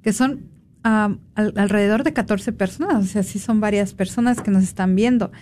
[0.02, 0.48] que son
[0.82, 5.32] alrededor de 14 personas, o sea, sí son varias personas que nos están viendo.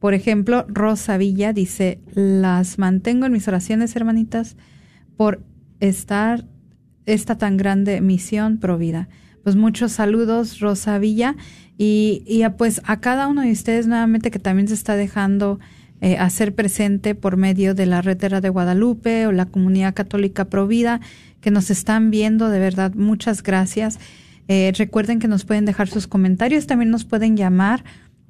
[0.00, 4.56] Por ejemplo, Rosa Villa dice, las mantengo en mis oraciones, hermanitas,
[5.16, 5.42] por
[5.80, 6.46] estar
[7.04, 9.08] esta tan grande misión provida.
[9.46, 11.36] Pues muchos saludos, Rosa Villa.
[11.78, 15.60] Y, y pues a cada uno de ustedes nuevamente que también se está dejando
[16.00, 21.00] eh, hacer presente por medio de la Retera de Guadalupe o la Comunidad Católica Provida
[21.40, 24.00] que nos están viendo, de verdad, muchas gracias.
[24.48, 27.84] Eh, recuerden que nos pueden dejar sus comentarios, también nos pueden llamar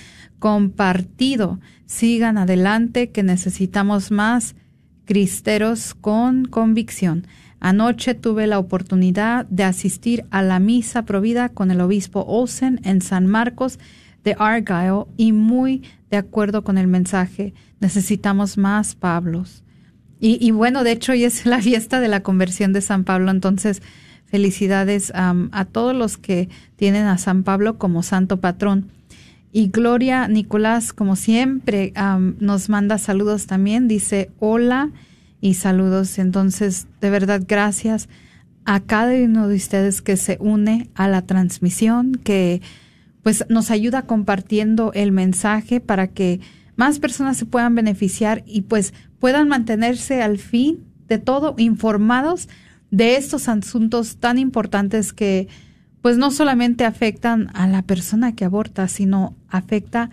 [0.42, 1.60] compartido.
[1.86, 4.56] Sigan adelante que necesitamos más
[5.04, 7.28] cristeros con convicción.
[7.60, 13.02] Anoche tuve la oportunidad de asistir a la misa provida con el obispo Olsen en
[13.02, 13.78] San Marcos
[14.24, 17.54] de Argyle y muy de acuerdo con el mensaje.
[17.78, 19.62] Necesitamos más Pablos.
[20.18, 23.80] Y, bueno, de hecho hoy es la fiesta de la conversión de San Pablo, entonces
[24.24, 28.90] felicidades a todos los que tienen a San Pablo como santo patrón.
[29.52, 31.92] Y Gloria Nicolás, como siempre,
[32.38, 33.86] nos manda saludos también.
[33.86, 34.90] Dice hola
[35.42, 36.18] y saludos.
[36.18, 38.08] Entonces, de verdad, gracias
[38.64, 42.62] a cada uno de ustedes que se une a la transmisión, que
[43.22, 46.40] pues nos ayuda compartiendo el mensaje para que
[46.76, 52.48] más personas se puedan beneficiar y pues puedan mantenerse al fin de todo informados
[52.90, 55.48] de estos asuntos tan importantes que
[56.02, 60.10] pues no solamente afectan a la persona que aborta, sino afecta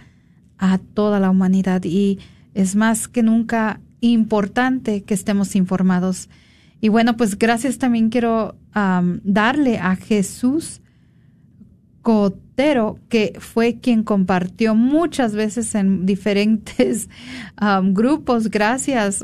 [0.59, 2.19] a toda la humanidad y
[2.53, 6.29] es más que nunca importante que estemos informados.
[6.79, 8.55] Y bueno, pues gracias también quiero
[9.23, 10.81] darle a Jesús
[12.01, 17.09] Cotero, que fue quien compartió muchas veces en diferentes
[17.83, 18.49] grupos.
[18.49, 19.23] Gracias,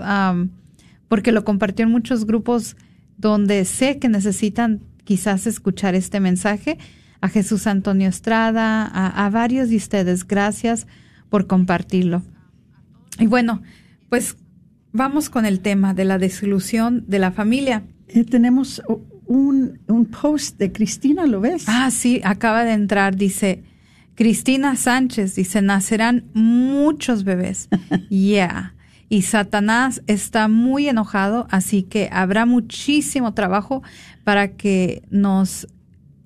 [1.08, 2.76] porque lo compartió en muchos grupos
[3.18, 6.78] donde sé que necesitan quizás escuchar este mensaje.
[7.22, 10.86] A Jesús Antonio Estrada, a, varios de ustedes, gracias
[11.30, 12.22] por compartirlo.
[13.18, 13.64] Y bueno,
[14.10, 14.36] pues
[14.92, 17.84] vamos con el tema de la desilusión de la familia.
[18.10, 18.84] Eh, tenemos
[19.26, 21.64] un, un, post de Cristina, ¿lo ves?
[21.68, 23.64] Ah, sí, acaba de entrar, dice
[24.14, 27.70] Cristina Sánchez, dice, nacerán muchos bebés.
[28.10, 28.76] yeah
[29.10, 33.84] y Satanás está muy enojado, así que habrá muchísimo trabajo
[34.26, 35.68] para que nos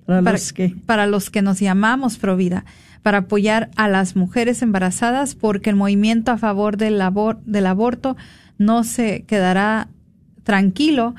[0.04, 0.74] para, los, que.
[0.86, 2.64] para los que nos llamamos Provida,
[3.02, 7.00] para apoyar a las mujeres embarazadas, porque el movimiento a favor del,
[7.46, 8.16] del aborto
[8.58, 9.88] no se quedará
[10.42, 11.14] tranquilo,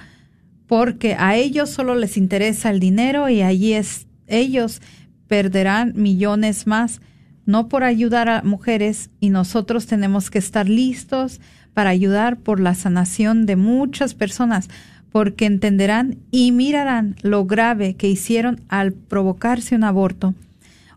[0.67, 4.81] porque a ellos solo les interesa el dinero y allí es, ellos
[5.27, 6.99] perderán millones más
[7.45, 11.41] no por ayudar a mujeres y nosotros tenemos que estar listos
[11.73, 14.69] para ayudar por la sanación de muchas personas,
[15.11, 20.33] porque entenderán y mirarán lo grave que hicieron al provocarse un aborto.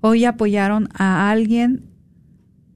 [0.00, 1.82] Hoy apoyaron a alguien,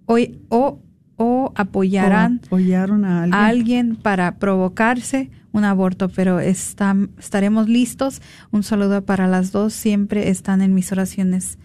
[0.07, 0.81] hoy o,
[1.17, 3.41] o apoyarán apoyaron a alguien.
[3.41, 3.97] alguien.
[3.97, 8.23] para provocarse un aborto, pero estaremos listos.
[8.51, 11.59] Un saludo para las dos, siempre están en mis oraciones.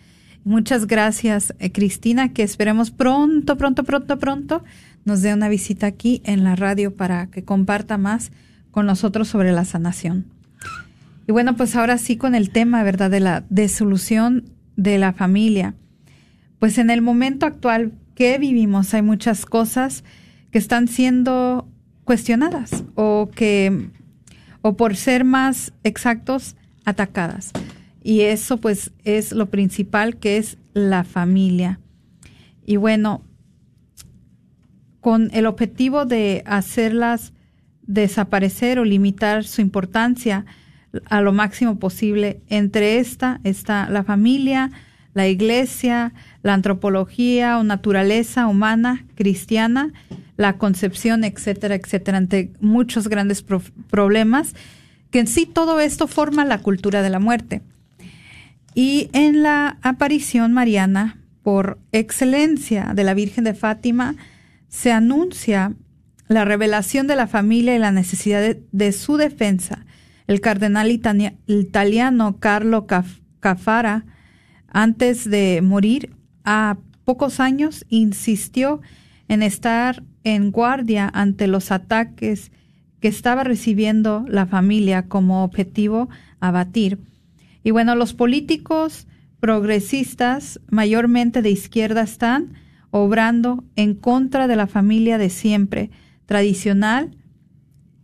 [0.46, 4.64] Muchas gracias, eh, Cristina, que esperemos pronto, pronto, pronto, pronto
[5.06, 8.32] nos dé una visita aquí en la radio para que comparta más
[8.74, 10.26] con nosotros sobre la sanación.
[11.28, 15.76] Y bueno, pues ahora sí con el tema, ¿verdad?, de la desolución de la familia.
[16.58, 20.04] Pues en el momento actual que vivimos hay muchas cosas
[20.50, 21.70] que están siendo
[22.04, 23.90] cuestionadas o que,
[24.62, 27.52] o por ser más exactos, atacadas.
[28.02, 31.80] Y eso pues es lo principal que es la familia.
[32.66, 33.22] Y bueno,
[35.00, 37.34] con el objetivo de hacerlas
[37.88, 40.46] desaparecer o limitar su importancia
[41.06, 42.42] a lo máximo posible.
[42.50, 44.72] Entre esta está la familia,
[45.14, 49.92] la iglesia, la antropología o naturaleza humana cristiana,
[50.38, 53.44] la concepción, etcétera, etcétera, ante muchos grandes
[53.90, 54.56] problemas,
[55.12, 57.62] que en sí todo esto forma la cultura de la muerte.
[58.74, 64.16] Y en la aparición mariana, por excelencia de la Virgen de Fátima,
[64.70, 65.74] se anuncia
[66.34, 69.86] la revelación de la familia y la necesidad de, su defensa.
[70.28, 72.88] El cardenal italiano Carlo
[73.40, 74.06] Cafara,
[74.68, 78.82] antes de morir a pocos años, insistió
[79.28, 82.52] en estar en guardia ante los ataques
[83.00, 86.10] que estaba recibiendo la familia como objetivo
[86.40, 87.00] a batir.
[87.64, 89.08] Y bueno, los políticos
[89.40, 92.54] progresistas, mayormente de izquierda, están
[92.92, 95.90] obrando en contra de la familia de siempre,
[96.26, 97.16] tradicional,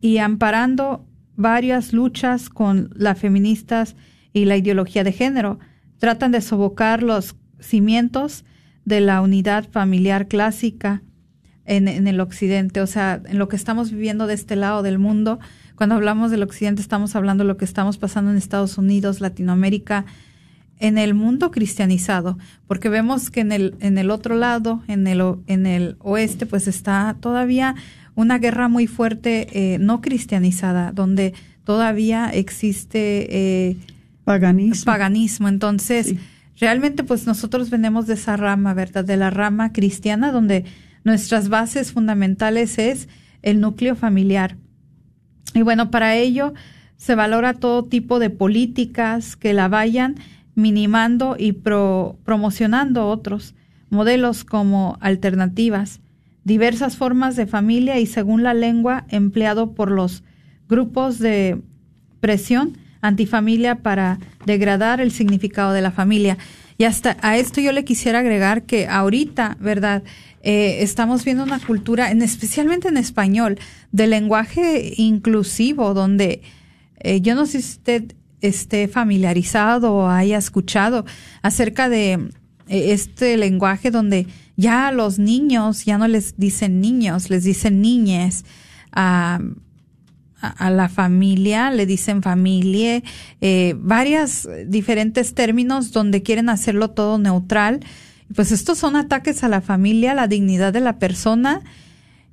[0.02, 1.06] y amparando
[1.36, 3.96] varias luchas con las feministas
[4.34, 5.60] y la ideología de género.
[5.98, 8.46] Tratan de sobocar los cimientos
[8.86, 11.02] de la unidad familiar clásica
[11.66, 15.00] en, en, el occidente, o sea, en lo que estamos viviendo de este lado del
[15.00, 15.40] mundo.
[15.76, 20.06] Cuando hablamos del occidente estamos hablando de lo que estamos pasando en Estados Unidos, Latinoamérica,
[20.80, 25.22] en el mundo cristianizado, porque vemos que en el, en el otro lado, en el,
[25.48, 27.76] en el oeste, pues está todavía
[28.20, 33.78] una guerra muy fuerte eh, no cristianizada, donde todavía existe eh,
[34.26, 34.84] paganismo.
[34.84, 35.48] paganismo.
[35.48, 36.16] Entonces,
[36.60, 39.06] realmente pues nosotros venimos de esa rama, ¿verdad?
[39.06, 40.66] De la rama cristiana, donde
[41.06, 43.08] nuestras bases fundamentales es
[43.42, 44.58] el núcleo familiar.
[45.54, 46.54] Y bueno, para ello
[46.98, 50.16] se valora todo tipo de políticas que la vayan
[50.56, 53.56] minimando y promocionando otros
[53.90, 56.02] modelos como alternativas,
[56.44, 60.24] diversas formas de familia y según la lengua empleado por los
[60.68, 61.62] grupos de
[62.20, 66.38] presión antifamilia para degradar el significado de la familia.
[66.78, 70.04] Y hasta a esto yo le quisiera agregar que ahorita, ¿verdad?
[70.42, 73.60] Eh, estamos viendo una cultura, en, especialmente en español,
[73.92, 76.42] de lenguaje inclusivo, donde
[77.00, 81.06] eh, yo no sé si usted esté familiarizado o haya escuchado
[81.42, 82.14] acerca de
[82.70, 84.28] eh, este lenguaje donde
[84.60, 88.44] ya a los niños ya no les dicen niños, les dicen niñes.
[88.92, 89.40] A,
[90.42, 93.04] a, la familia, le dicen familia,
[93.42, 97.82] eh, varias diferentes términos donde quieren hacerlo todo neutral.
[98.36, 101.62] Pues estos son ataques a la familia, a la dignidad de la persona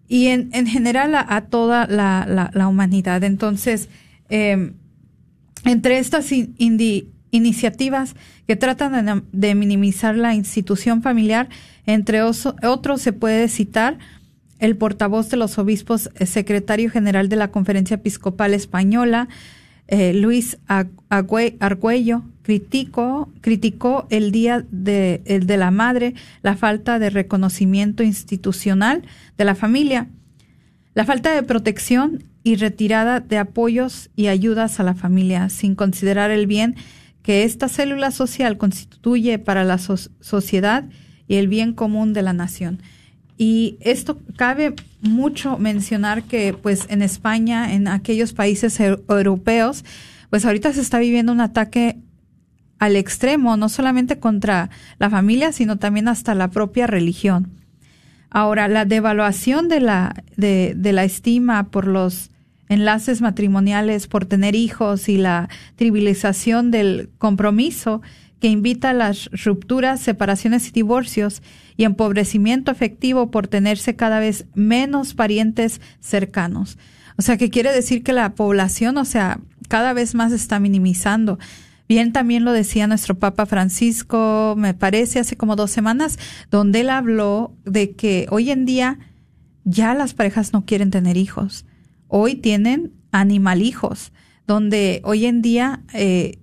[0.08, 3.22] y en, en general a, toda la, la, la, humanidad.
[3.24, 3.88] Entonces,
[4.28, 4.72] eh,
[5.64, 6.30] entre estas
[7.36, 8.16] iniciativas
[8.46, 11.48] que tratan de, minimizar la institución familiar,
[11.86, 13.98] entre otros se puede citar
[14.58, 19.28] el portavoz de los obispos, eh, secretario general de la Conferencia Episcopal Española,
[19.88, 23.28] eh, Luis Argüello, criticó,
[24.10, 29.02] el Día de, de la Madre, la falta de reconocimiento institucional
[29.36, 30.08] de la familia,
[30.94, 36.30] la falta de protección y retirada de apoyos y ayudas a la familia, sin considerar
[36.30, 36.76] el bien
[37.26, 40.84] que esta célula social constituye para la sociedad
[41.26, 42.80] y el bien común de la nación.
[43.36, 49.84] Y esto cabe mucho mencionar que pues en España, en aquellos países europeos,
[50.30, 51.96] pues ahorita se está viviendo un ataque
[52.78, 54.70] al extremo, no solamente contra
[55.00, 57.50] la familia, sino también hasta la propia religión.
[58.30, 62.30] Ahora, la devaluación de la, de, de la estima por los
[62.68, 68.02] enlaces matrimoniales por tener hijos y la trivialización del compromiso
[68.40, 71.42] que invita a las rupturas, separaciones y divorcios
[71.76, 76.78] y empobrecimiento efectivo por tenerse cada vez menos parientes cercanos.
[77.18, 81.38] O sea, que quiere decir que la población, o sea, cada vez más está minimizando.
[81.88, 86.18] Bien, también lo decía nuestro Papa Francisco, me parece, hace como dos semanas,
[86.50, 88.98] donde él habló de que hoy en día
[89.64, 91.64] ya las parejas no quieren tener hijos
[92.08, 94.12] hoy tienen animalijos,
[94.46, 96.38] donde hoy en día eh,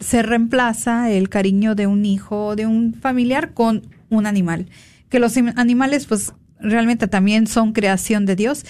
[0.00, 4.66] se reemplaza el cariño de un hijo o de un familiar con un animal.
[5.08, 8.64] Que los animales, pues realmente también son creación de Dios,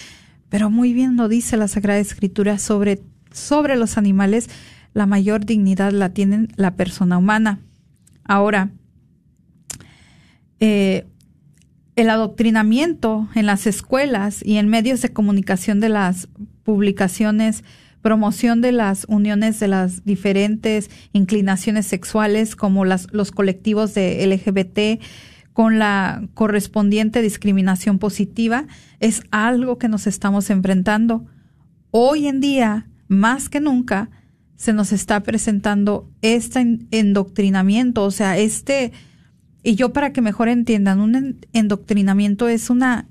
[0.49, 3.01] pero muy bien lo dice la Sagrada Escritura sobre,
[3.32, 4.49] sobre los animales,
[4.92, 7.59] la mayor dignidad la tienen la persona humana.
[8.24, 8.70] Ahora,
[10.61, 11.07] eh,
[11.97, 16.28] el adoctrinamiento en las escuelas y en medios de comunicación de las
[16.64, 17.62] publicaciones,
[18.03, 25.03] promoción de las uniones de las diferentes inclinaciones sexuales como las, los colectivos de LGBT
[25.53, 28.66] con la correspondiente discriminación positiva
[28.99, 31.24] es algo que nos estamos enfrentando.
[31.92, 34.11] Hoy en día, más que nunca,
[34.57, 38.92] se nos está presentando este endoctrinamiento, o sea, este
[39.64, 43.08] y yo para que mejor entiendan, un endoctrinamiento es una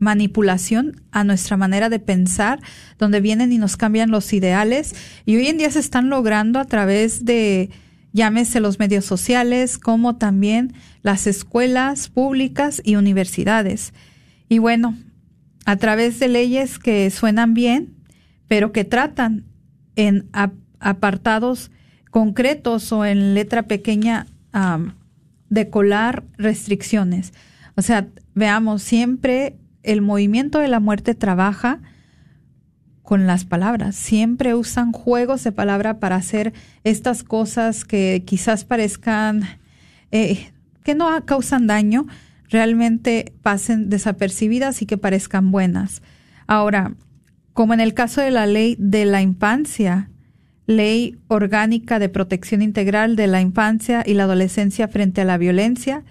[0.00, 2.60] manipulación a nuestra manera de pensar,
[2.98, 4.96] donde vienen y nos cambian los ideales.
[5.26, 7.70] Y hoy en día se están logrando a través de,
[8.12, 13.94] llámese los medios sociales, como también las escuelas públicas y universidades.
[14.48, 14.98] Y bueno,
[15.66, 17.94] a través de leyes que suenan bien,
[18.48, 19.44] pero que tratan
[19.94, 20.28] en
[20.80, 21.70] apartados
[22.10, 24.26] concretos o en letra pequeña
[25.50, 27.34] de colar restricciones.
[27.76, 31.80] O sea, veamos, siempre el movimiento de la muerte trabaja
[33.02, 33.96] con las palabras.
[33.96, 36.52] Siempre usan juegos de palabra para hacer
[36.84, 39.42] estas cosas que quizás parezcan
[40.12, 40.52] eh,
[40.84, 42.06] que no causan daño,
[42.48, 46.02] realmente pasen desapercibidas y que parezcan buenas.
[46.46, 46.94] Ahora,
[47.52, 50.09] como en el caso de la ley de la infancia,
[50.70, 56.04] Ley Orgánica de Protección Integral de la Infancia y la Adolescencia frente a la Violencia,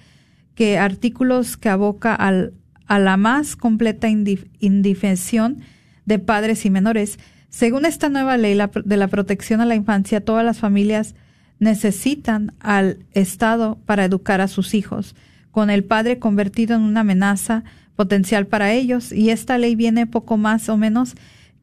[0.54, 2.54] que artículos que aboca al,
[2.86, 5.60] a la más completa indefensión
[6.06, 7.20] de padres y menores.
[7.50, 11.16] Según esta nueva ley de la protección a la infancia, todas las familias
[11.60, 15.16] necesitan al Estado para educar a sus hijos,
[15.52, 17.64] con el padre convertido en una amenaza
[17.96, 21.16] potencial para ellos, y esta ley viene poco más o menos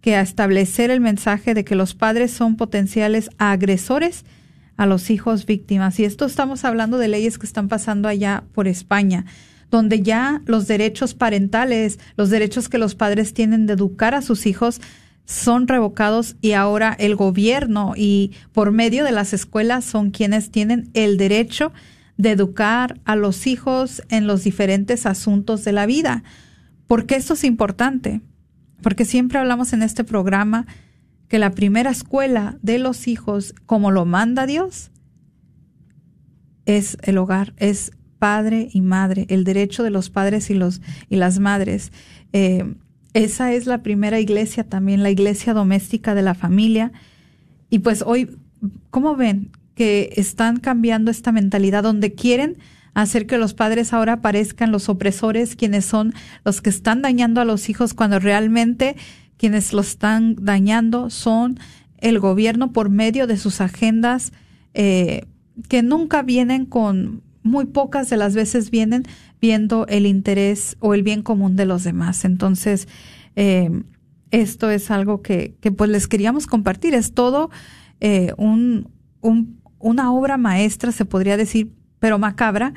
[0.07, 4.25] que a establecer el mensaje de que los padres son potenciales agresores
[4.77, 5.99] a los hijos víctimas.
[5.99, 9.25] Y esto estamos hablando de leyes que están pasando allá por España,
[9.69, 14.47] donde ya los derechos parentales, los derechos que los padres tienen de educar a sus
[14.47, 14.81] hijos,
[15.25, 20.89] son revocados y ahora el gobierno y por medio de las escuelas son quienes tienen
[20.95, 21.73] el derecho
[22.17, 26.23] de educar a los hijos en los diferentes asuntos de la vida.
[26.87, 28.21] ¿Por qué esto es importante?
[28.83, 30.67] Porque siempre hablamos en este programa
[31.29, 34.91] que la primera escuela de los hijos, como lo manda Dios,
[36.67, 41.17] es el hogar, es padre y madre, el derecho de los padres y los y
[41.17, 41.93] las madres.
[42.33, 42.75] Eh,
[43.13, 46.93] esa es la primera iglesia también, la iglesia doméstica de la familia.
[47.71, 48.37] Y pues hoy,
[48.91, 52.59] ¿cómo ven que están cambiando esta mentalidad donde quieren
[53.03, 57.45] hacer que los padres ahora parezcan los opresores, quienes son los que están dañando a
[57.45, 58.97] los hijos cuando realmente
[59.37, 61.61] quienes los están dañando son
[61.99, 64.33] el gobierno por medio de sus agendas
[64.73, 65.27] eh,
[65.69, 69.05] que nunca vienen con, muy pocas de las veces vienen
[69.43, 72.25] viendo el interés o el bien común de los demás.
[72.25, 72.89] Entonces,
[73.37, 73.83] eh,
[74.31, 76.95] esto es algo que, que, pues les queríamos compartir.
[76.95, 77.51] Es todo
[78.01, 78.89] eh, un,
[79.21, 82.75] un, una obra maestra, se podría decir, pero macabra,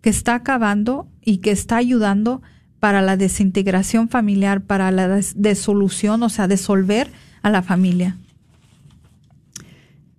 [0.00, 2.42] que está acabando y que está ayudando
[2.78, 7.10] para la desintegración familiar, para la desolución, o sea, desolver
[7.42, 8.16] a la familia.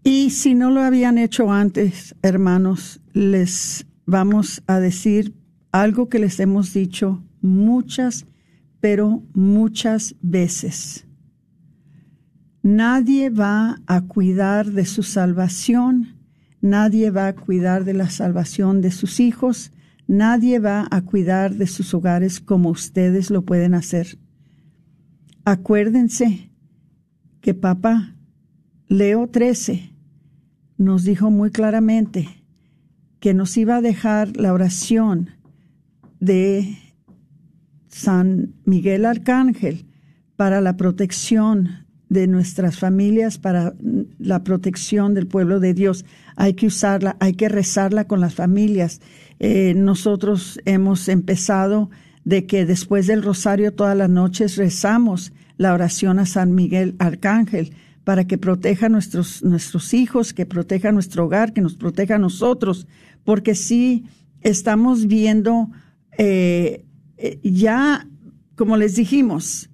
[0.03, 5.33] Y si no lo habían hecho antes, hermanos, les vamos a decir
[5.71, 8.25] algo que les hemos dicho muchas,
[8.79, 11.05] pero muchas veces.
[12.63, 16.15] Nadie va a cuidar de su salvación
[16.61, 19.71] Nadie va a cuidar de la salvación de sus hijos.
[20.07, 24.19] Nadie va a cuidar de sus hogares como ustedes lo pueden hacer.
[25.43, 26.51] Acuérdense
[27.41, 28.15] que papá
[28.87, 29.95] Leo XIII
[30.77, 32.27] nos dijo muy claramente
[33.19, 35.31] que nos iba a dejar la oración
[36.19, 36.77] de
[37.87, 39.87] San Miguel Arcángel
[40.35, 43.73] para la protección de nuestras familias, para
[44.19, 46.03] la protección del pueblo de Dios
[46.35, 48.99] hay que usarla, hay que rezarla con las familias.
[49.39, 51.89] Eh, nosotros hemos empezado
[52.25, 57.71] de que después del rosario todas las noches rezamos la oración a San Miguel Arcángel
[58.03, 62.19] para que proteja a nuestros, nuestros hijos, que proteja nuestro hogar, que nos proteja a
[62.19, 62.87] nosotros,
[63.23, 64.03] porque sí
[64.41, 65.69] estamos viendo
[66.17, 66.83] eh,
[67.15, 68.05] eh, ya,
[68.57, 69.70] como les dijimos,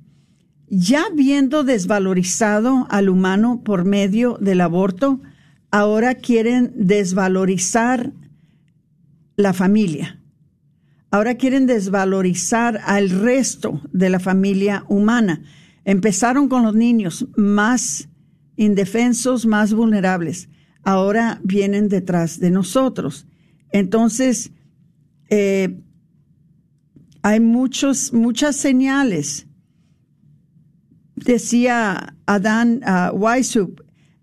[0.70, 5.22] ya viendo desvalorizado al humano por medio del aborto,
[5.72, 8.12] ahora quieren desvalorizar
[9.36, 10.20] la familia.
[11.10, 15.42] ahora quieren desvalorizar al resto de la familia humana.
[15.86, 18.10] Empezaron con los niños más
[18.58, 20.50] indefensos, más vulnerables.
[20.84, 23.26] Ahora vienen detrás de nosotros.
[23.72, 24.52] Entonces,
[25.30, 25.80] eh,
[27.22, 29.47] hay muchos, muchas señales.
[31.28, 33.18] Decía Adán uh,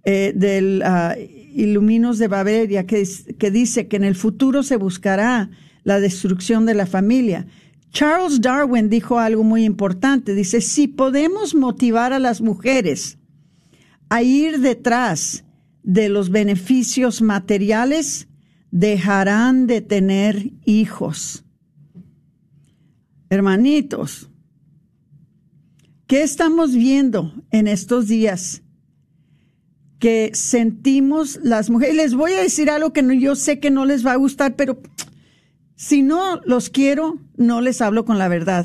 [0.05, 1.21] del uh,
[1.55, 3.07] Iluminos de Baviera que,
[3.39, 5.51] que dice que en el futuro se buscará
[5.83, 7.47] la destrucción de la familia.
[7.91, 10.35] Charles Darwin dijo algo muy importante.
[10.35, 13.19] Dice, si podemos motivar a las mujeres
[14.09, 15.45] a ir detrás
[15.83, 18.29] de los beneficios materiales,
[18.71, 21.45] dejarán de tener hijos.
[23.29, 24.31] Hermanitos,
[26.15, 28.63] ¿qué estamos viendo en estos días?
[29.99, 31.97] Que sentimos las mujeres.
[31.97, 34.79] Les voy a decir algo que yo sé que no les va a gustar, pero
[35.75, 38.65] si no los quiero, no les hablo con la verdad.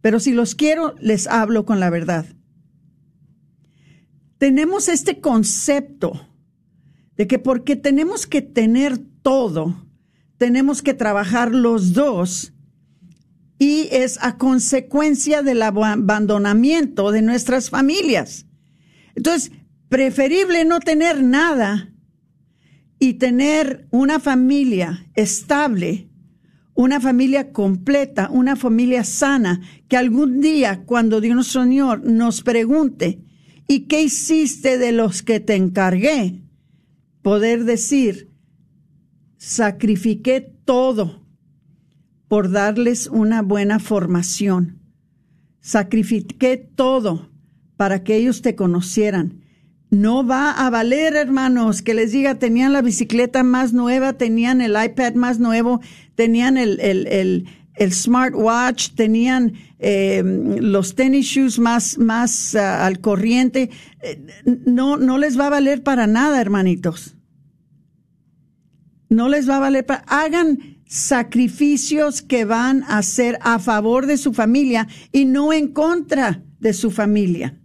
[0.00, 2.26] Pero si los quiero, les hablo con la verdad.
[4.38, 6.26] Tenemos este concepto
[7.16, 9.80] de que porque tenemos que tener todo,
[10.38, 12.52] tenemos que trabajar los dos
[13.58, 18.46] y es a consecuencia del abandonamiento de nuestras familias.
[19.14, 19.52] Entonces,
[19.88, 21.92] preferible no tener nada
[22.98, 26.10] y tener una familia estable,
[26.74, 33.22] una familia completa, una familia sana, que algún día cuando Dios Señor nos pregunte,
[33.66, 36.42] ¿y qué hiciste de los que te encargué?
[37.22, 38.30] Poder decir,
[39.38, 41.25] sacrifiqué todo
[42.28, 44.80] por darles una buena formación.
[45.60, 47.30] Sacrifiqué todo
[47.76, 49.46] para que ellos te conocieran
[49.90, 54.72] no va a valer, hermanos, que les diga, tenían la bicicleta más nueva, tenían el
[54.72, 55.80] iPad más nuevo,
[56.16, 57.46] tenían el, el,
[57.76, 63.70] el, smartwatch, tenían eh, los tenis shoes más, más ah, al corriente.
[64.02, 64.26] Eh,
[64.64, 67.14] no, no les va a valer para nada, hermanitos.
[69.08, 70.04] No les va a valer para...
[70.08, 76.44] Hagan sacrificios que van a ser a favor de su familia y no en contra
[76.60, 77.60] de su familia.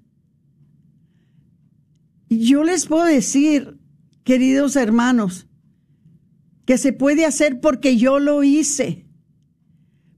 [2.29, 3.77] Yo les puedo decir,
[4.23, 5.47] queridos hermanos,
[6.65, 9.05] que se puede hacer porque yo lo hice.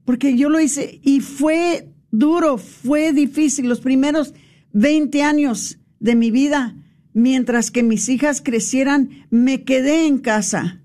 [0.04, 4.34] Porque yo lo hice y fue duro, fue difícil los primeros
[4.72, 6.76] 20 años de mi vida.
[7.12, 10.83] Mientras que mis hijas crecieran, me quedé en casa.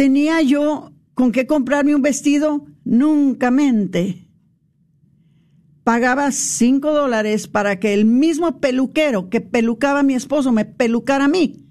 [0.00, 2.64] ¿Tenía yo con qué comprarme un vestido?
[2.84, 4.30] Nunca mente
[5.84, 11.26] pagaba cinco dólares para que el mismo peluquero que pelucaba a mi esposo me pelucara
[11.26, 11.66] a mí.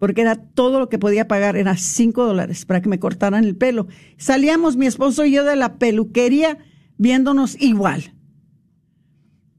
[0.00, 3.56] Porque era todo lo que podía pagar, era cinco dólares para que me cortaran el
[3.56, 3.86] pelo.
[4.16, 6.58] Salíamos mi esposo y yo de la peluquería
[6.98, 8.12] viéndonos igual.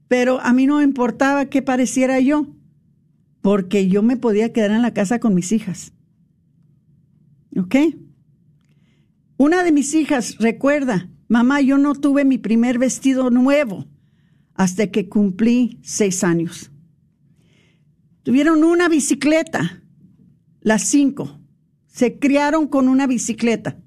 [0.08, 2.48] Pero a mí no me importaba qué pareciera yo,
[3.40, 5.94] porque yo me podía quedar en la casa con mis hijas.
[7.56, 7.76] ¿Ok?
[9.36, 13.86] Una de mis hijas, recuerda, Mamá, yo no tuve mi primer vestido nuevo
[14.52, 16.70] hasta que cumplí seis años.
[18.22, 19.82] Tuvieron una bicicleta,
[20.60, 21.40] las cinco.
[21.86, 23.78] Se criaron con una bicicleta,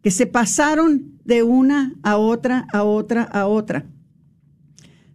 [0.00, 3.90] que se pasaron de una a otra, a otra, a otra.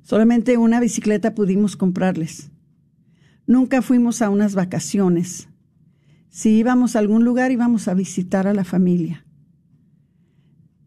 [0.01, 2.51] Solamente una bicicleta pudimos comprarles.
[3.47, 5.47] Nunca fuimos a unas vacaciones.
[6.32, 9.25] Si íbamos a algún lugar, íbamos a visitar a la familia.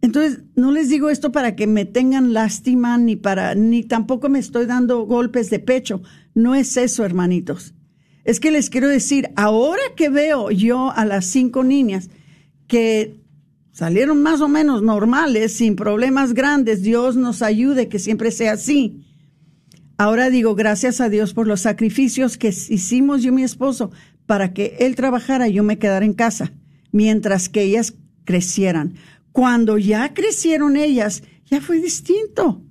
[0.00, 4.38] Entonces, no les digo esto para que me tengan lástima ni para ni tampoco me
[4.38, 6.02] estoy dando golpes de pecho.
[6.34, 7.74] No es eso, hermanitos.
[8.24, 12.08] Es que les quiero decir, ahora que veo yo a las cinco niñas
[12.66, 13.20] que
[13.70, 19.04] salieron más o menos normales, sin problemas grandes, Dios nos ayude que siempre sea así.
[19.98, 23.90] Ahora digo, gracias a Dios por los sacrificios que hicimos yo y mi esposo
[24.26, 26.52] para que él trabajara y yo me quedara en casa,
[26.92, 27.94] mientras que ellas
[28.24, 28.94] crecieran.
[29.32, 32.62] Cuando ya crecieron ellas, ya fue distinto.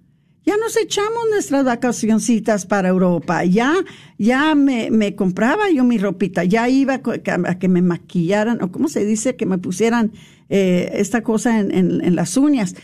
[0.45, 3.45] Ya nos echamos nuestras vacacioncitas para Europa.
[3.45, 3.75] Ya,
[4.17, 6.43] ya me, me compraba yo mi ropita.
[6.43, 10.11] Ya iba a que me maquillaran, o cómo se dice, que me pusieran
[10.49, 12.75] eh, esta cosa en, en las uñas.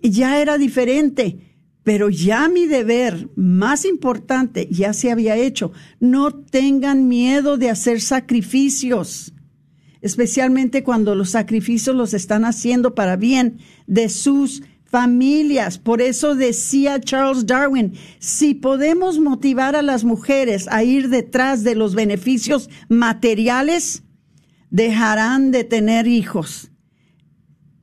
[0.00, 1.51] Ya era diferente.
[1.82, 5.72] Pero ya mi deber más importante ya se había hecho.
[5.98, 9.32] No tengan miedo de hacer sacrificios
[10.02, 15.78] especialmente cuando los sacrificios los están haciendo para bien de sus familias.
[15.78, 21.76] Por eso decía Charles Darwin, si podemos motivar a las mujeres a ir detrás de
[21.76, 24.02] los beneficios materiales,
[24.70, 26.71] dejarán de tener hijos.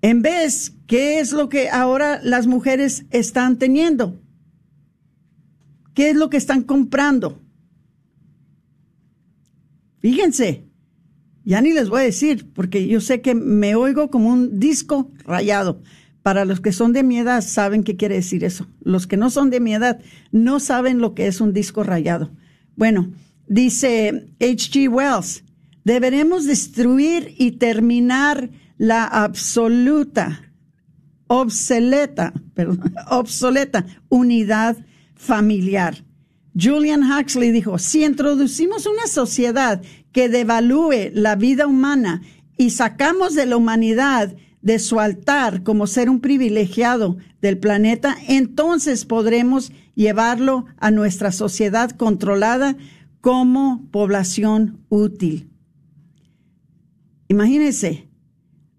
[0.01, 4.21] En vez, ¿qué es lo que ahora las mujeres están teniendo?
[5.93, 7.41] ¿Qué es lo que están comprando?
[9.99, 10.69] Fíjense,
[11.43, 15.11] ya ni les voy a decir, porque yo sé que me oigo como un disco
[15.25, 15.81] rayado.
[16.21, 18.67] Para los que son de mi edad saben qué quiere decir eso.
[18.81, 19.99] Los que no son de mi edad
[20.31, 22.31] no saben lo que es un disco rayado.
[22.75, 23.11] Bueno,
[23.47, 24.89] dice H.G.
[24.89, 25.43] Wells,
[25.83, 28.49] deberemos destruir y terminar
[28.79, 30.51] la absoluta,
[31.27, 34.77] obsoleta, perdón, obsoleta unidad
[35.13, 36.03] familiar.
[36.59, 42.21] Julian Huxley dijo, si introducimos una sociedad que devalúe la vida humana
[42.57, 49.05] y sacamos de la humanidad de su altar como ser un privilegiado del planeta, entonces
[49.05, 52.77] podremos llevarlo a nuestra sociedad controlada
[53.21, 55.49] como población útil.
[57.27, 58.08] Imagínense,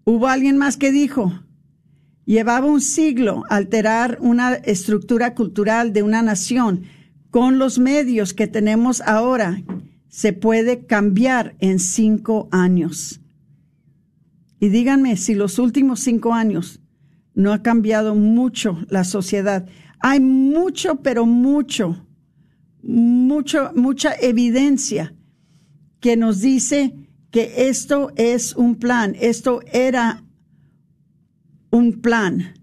[0.03, 1.43] hubo alguien más que dijo,
[2.25, 6.83] llevaba un siglo alterar una estructura cultural de una nación
[7.29, 9.63] con los medios que tenemos ahora,
[10.09, 13.21] se puede cambiar en cinco años.
[14.59, 16.81] Y díganme si los últimos cinco años
[17.33, 19.67] no ha cambiado mucho la sociedad.
[19.99, 22.05] Hay mucho, pero mucho,
[22.83, 25.15] mucho, mucha evidencia
[26.01, 27.00] que nos dice
[27.31, 30.23] que esto es un plan, esto era
[31.71, 32.53] un plan.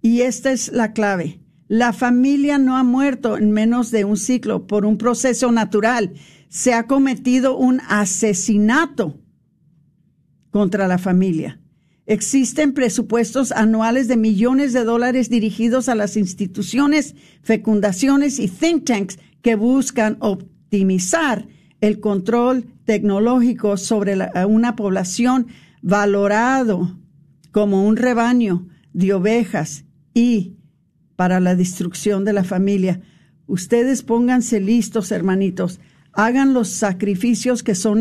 [0.00, 1.40] Y esta es la clave.
[1.68, 6.14] La familia no ha muerto en menos de un ciclo por un proceso natural.
[6.48, 9.20] Se ha cometido un asesinato
[10.50, 11.60] contra la familia.
[12.04, 19.18] Existen presupuestos anuales de millones de dólares dirigidos a las instituciones, fecundaciones y think tanks
[19.40, 21.48] que buscan optimizar
[21.82, 24.16] el control tecnológico sobre
[24.48, 25.48] una población
[25.82, 26.96] valorado
[27.50, 30.56] como un rebaño de ovejas y
[31.16, 33.02] para la destrucción de la familia.
[33.46, 35.80] Ustedes pónganse listos, hermanitos.
[36.12, 38.00] Hagan los sacrificios que son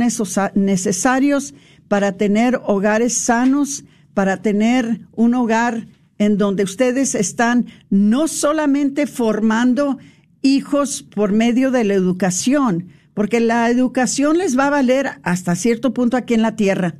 [0.53, 1.53] necesarios
[1.87, 5.87] para tener hogares sanos, para tener un hogar
[6.19, 9.97] en donde ustedes están no solamente formando
[10.43, 15.93] hijos por medio de la educación, porque la educación les va a valer hasta cierto
[15.93, 16.95] punto aquí en la tierra,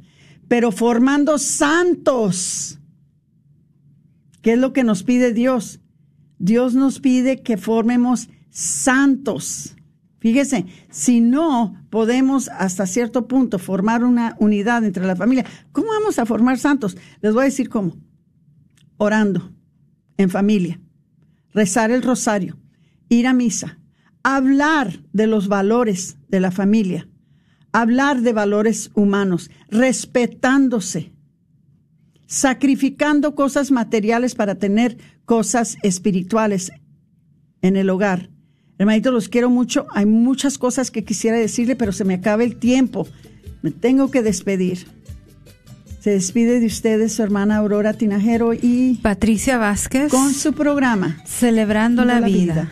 [0.48, 2.80] pero formando santos.
[4.42, 5.80] ¿Qué es lo que nos pide Dios?
[6.40, 9.76] Dios nos pide que formemos santos.
[10.20, 16.20] Fíjese, si no podemos hasta cierto punto formar una unidad entre la familia, ¿cómo vamos
[16.20, 16.96] a formar santos?
[17.22, 17.98] Les voy a decir cómo.
[18.98, 19.52] Orando
[20.18, 20.80] en familia,
[21.54, 22.60] rezar el rosario,
[23.10, 23.80] ir a misa,
[24.24, 27.08] hablar de los valores de la familia,
[27.72, 31.12] hablar de valores humanos, respetándose,
[32.28, 36.72] sacrificando cosas materiales para tener cosas espirituales
[37.62, 38.30] en el hogar.
[38.78, 39.86] Hermanito, los quiero mucho.
[39.92, 43.08] Hay muchas cosas que quisiera decirle, pero se me acaba el tiempo.
[43.62, 44.88] Me tengo que despedir.
[46.00, 52.06] Se despide de ustedes su hermana Aurora Tinajero y Patricia Vázquez con su programa Celebrando
[52.06, 52.72] la, vida.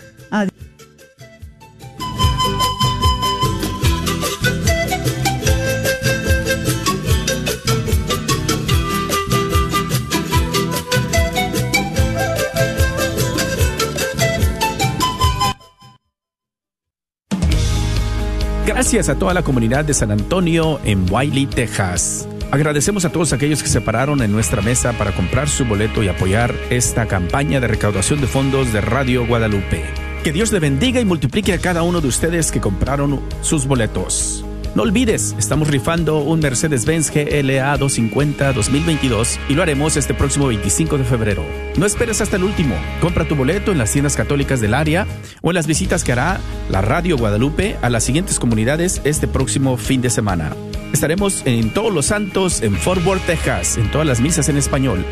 [18.91, 22.27] Gracias a toda la comunidad de San Antonio en Wiley, Texas.
[22.49, 26.07] Agradecemos a todos aquellos que se pararon en nuestra mesa para comprar su boleto y
[26.07, 29.85] apoyar esta campaña de recaudación de fondos de Radio Guadalupe.
[30.23, 34.43] Que Dios le bendiga y multiplique a cada uno de ustedes que compraron sus boletos.
[34.75, 40.99] No olvides, estamos rifando un Mercedes-Benz GLA 250 2022 y lo haremos este próximo 25
[40.99, 41.43] de febrero.
[41.75, 42.75] No esperes hasta el último.
[43.01, 45.07] Compra tu boleto en las tiendas católicas del área
[45.41, 46.39] o en las visitas que hará
[46.69, 50.55] la Radio Guadalupe a las siguientes comunidades este próximo fin de semana.
[50.93, 55.03] Estaremos en Todos los Santos en Fort Worth, Texas, en todas las misas en español.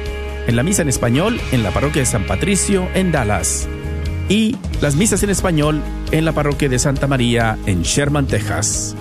[0.45, 3.67] En la misa en español en la parroquia de San Patricio en Dallas.
[4.29, 5.81] Y las misas en español
[6.11, 8.95] en la parroquia de Santa María en Sherman, Texas.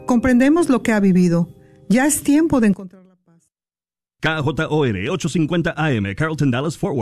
[0.06, 1.48] Comprendemos lo que ha vivido.
[1.88, 3.48] Ya es tiempo de encontrar la paz.
[4.20, 6.94] KJOR 850 AM, Carlton Dallas Forward.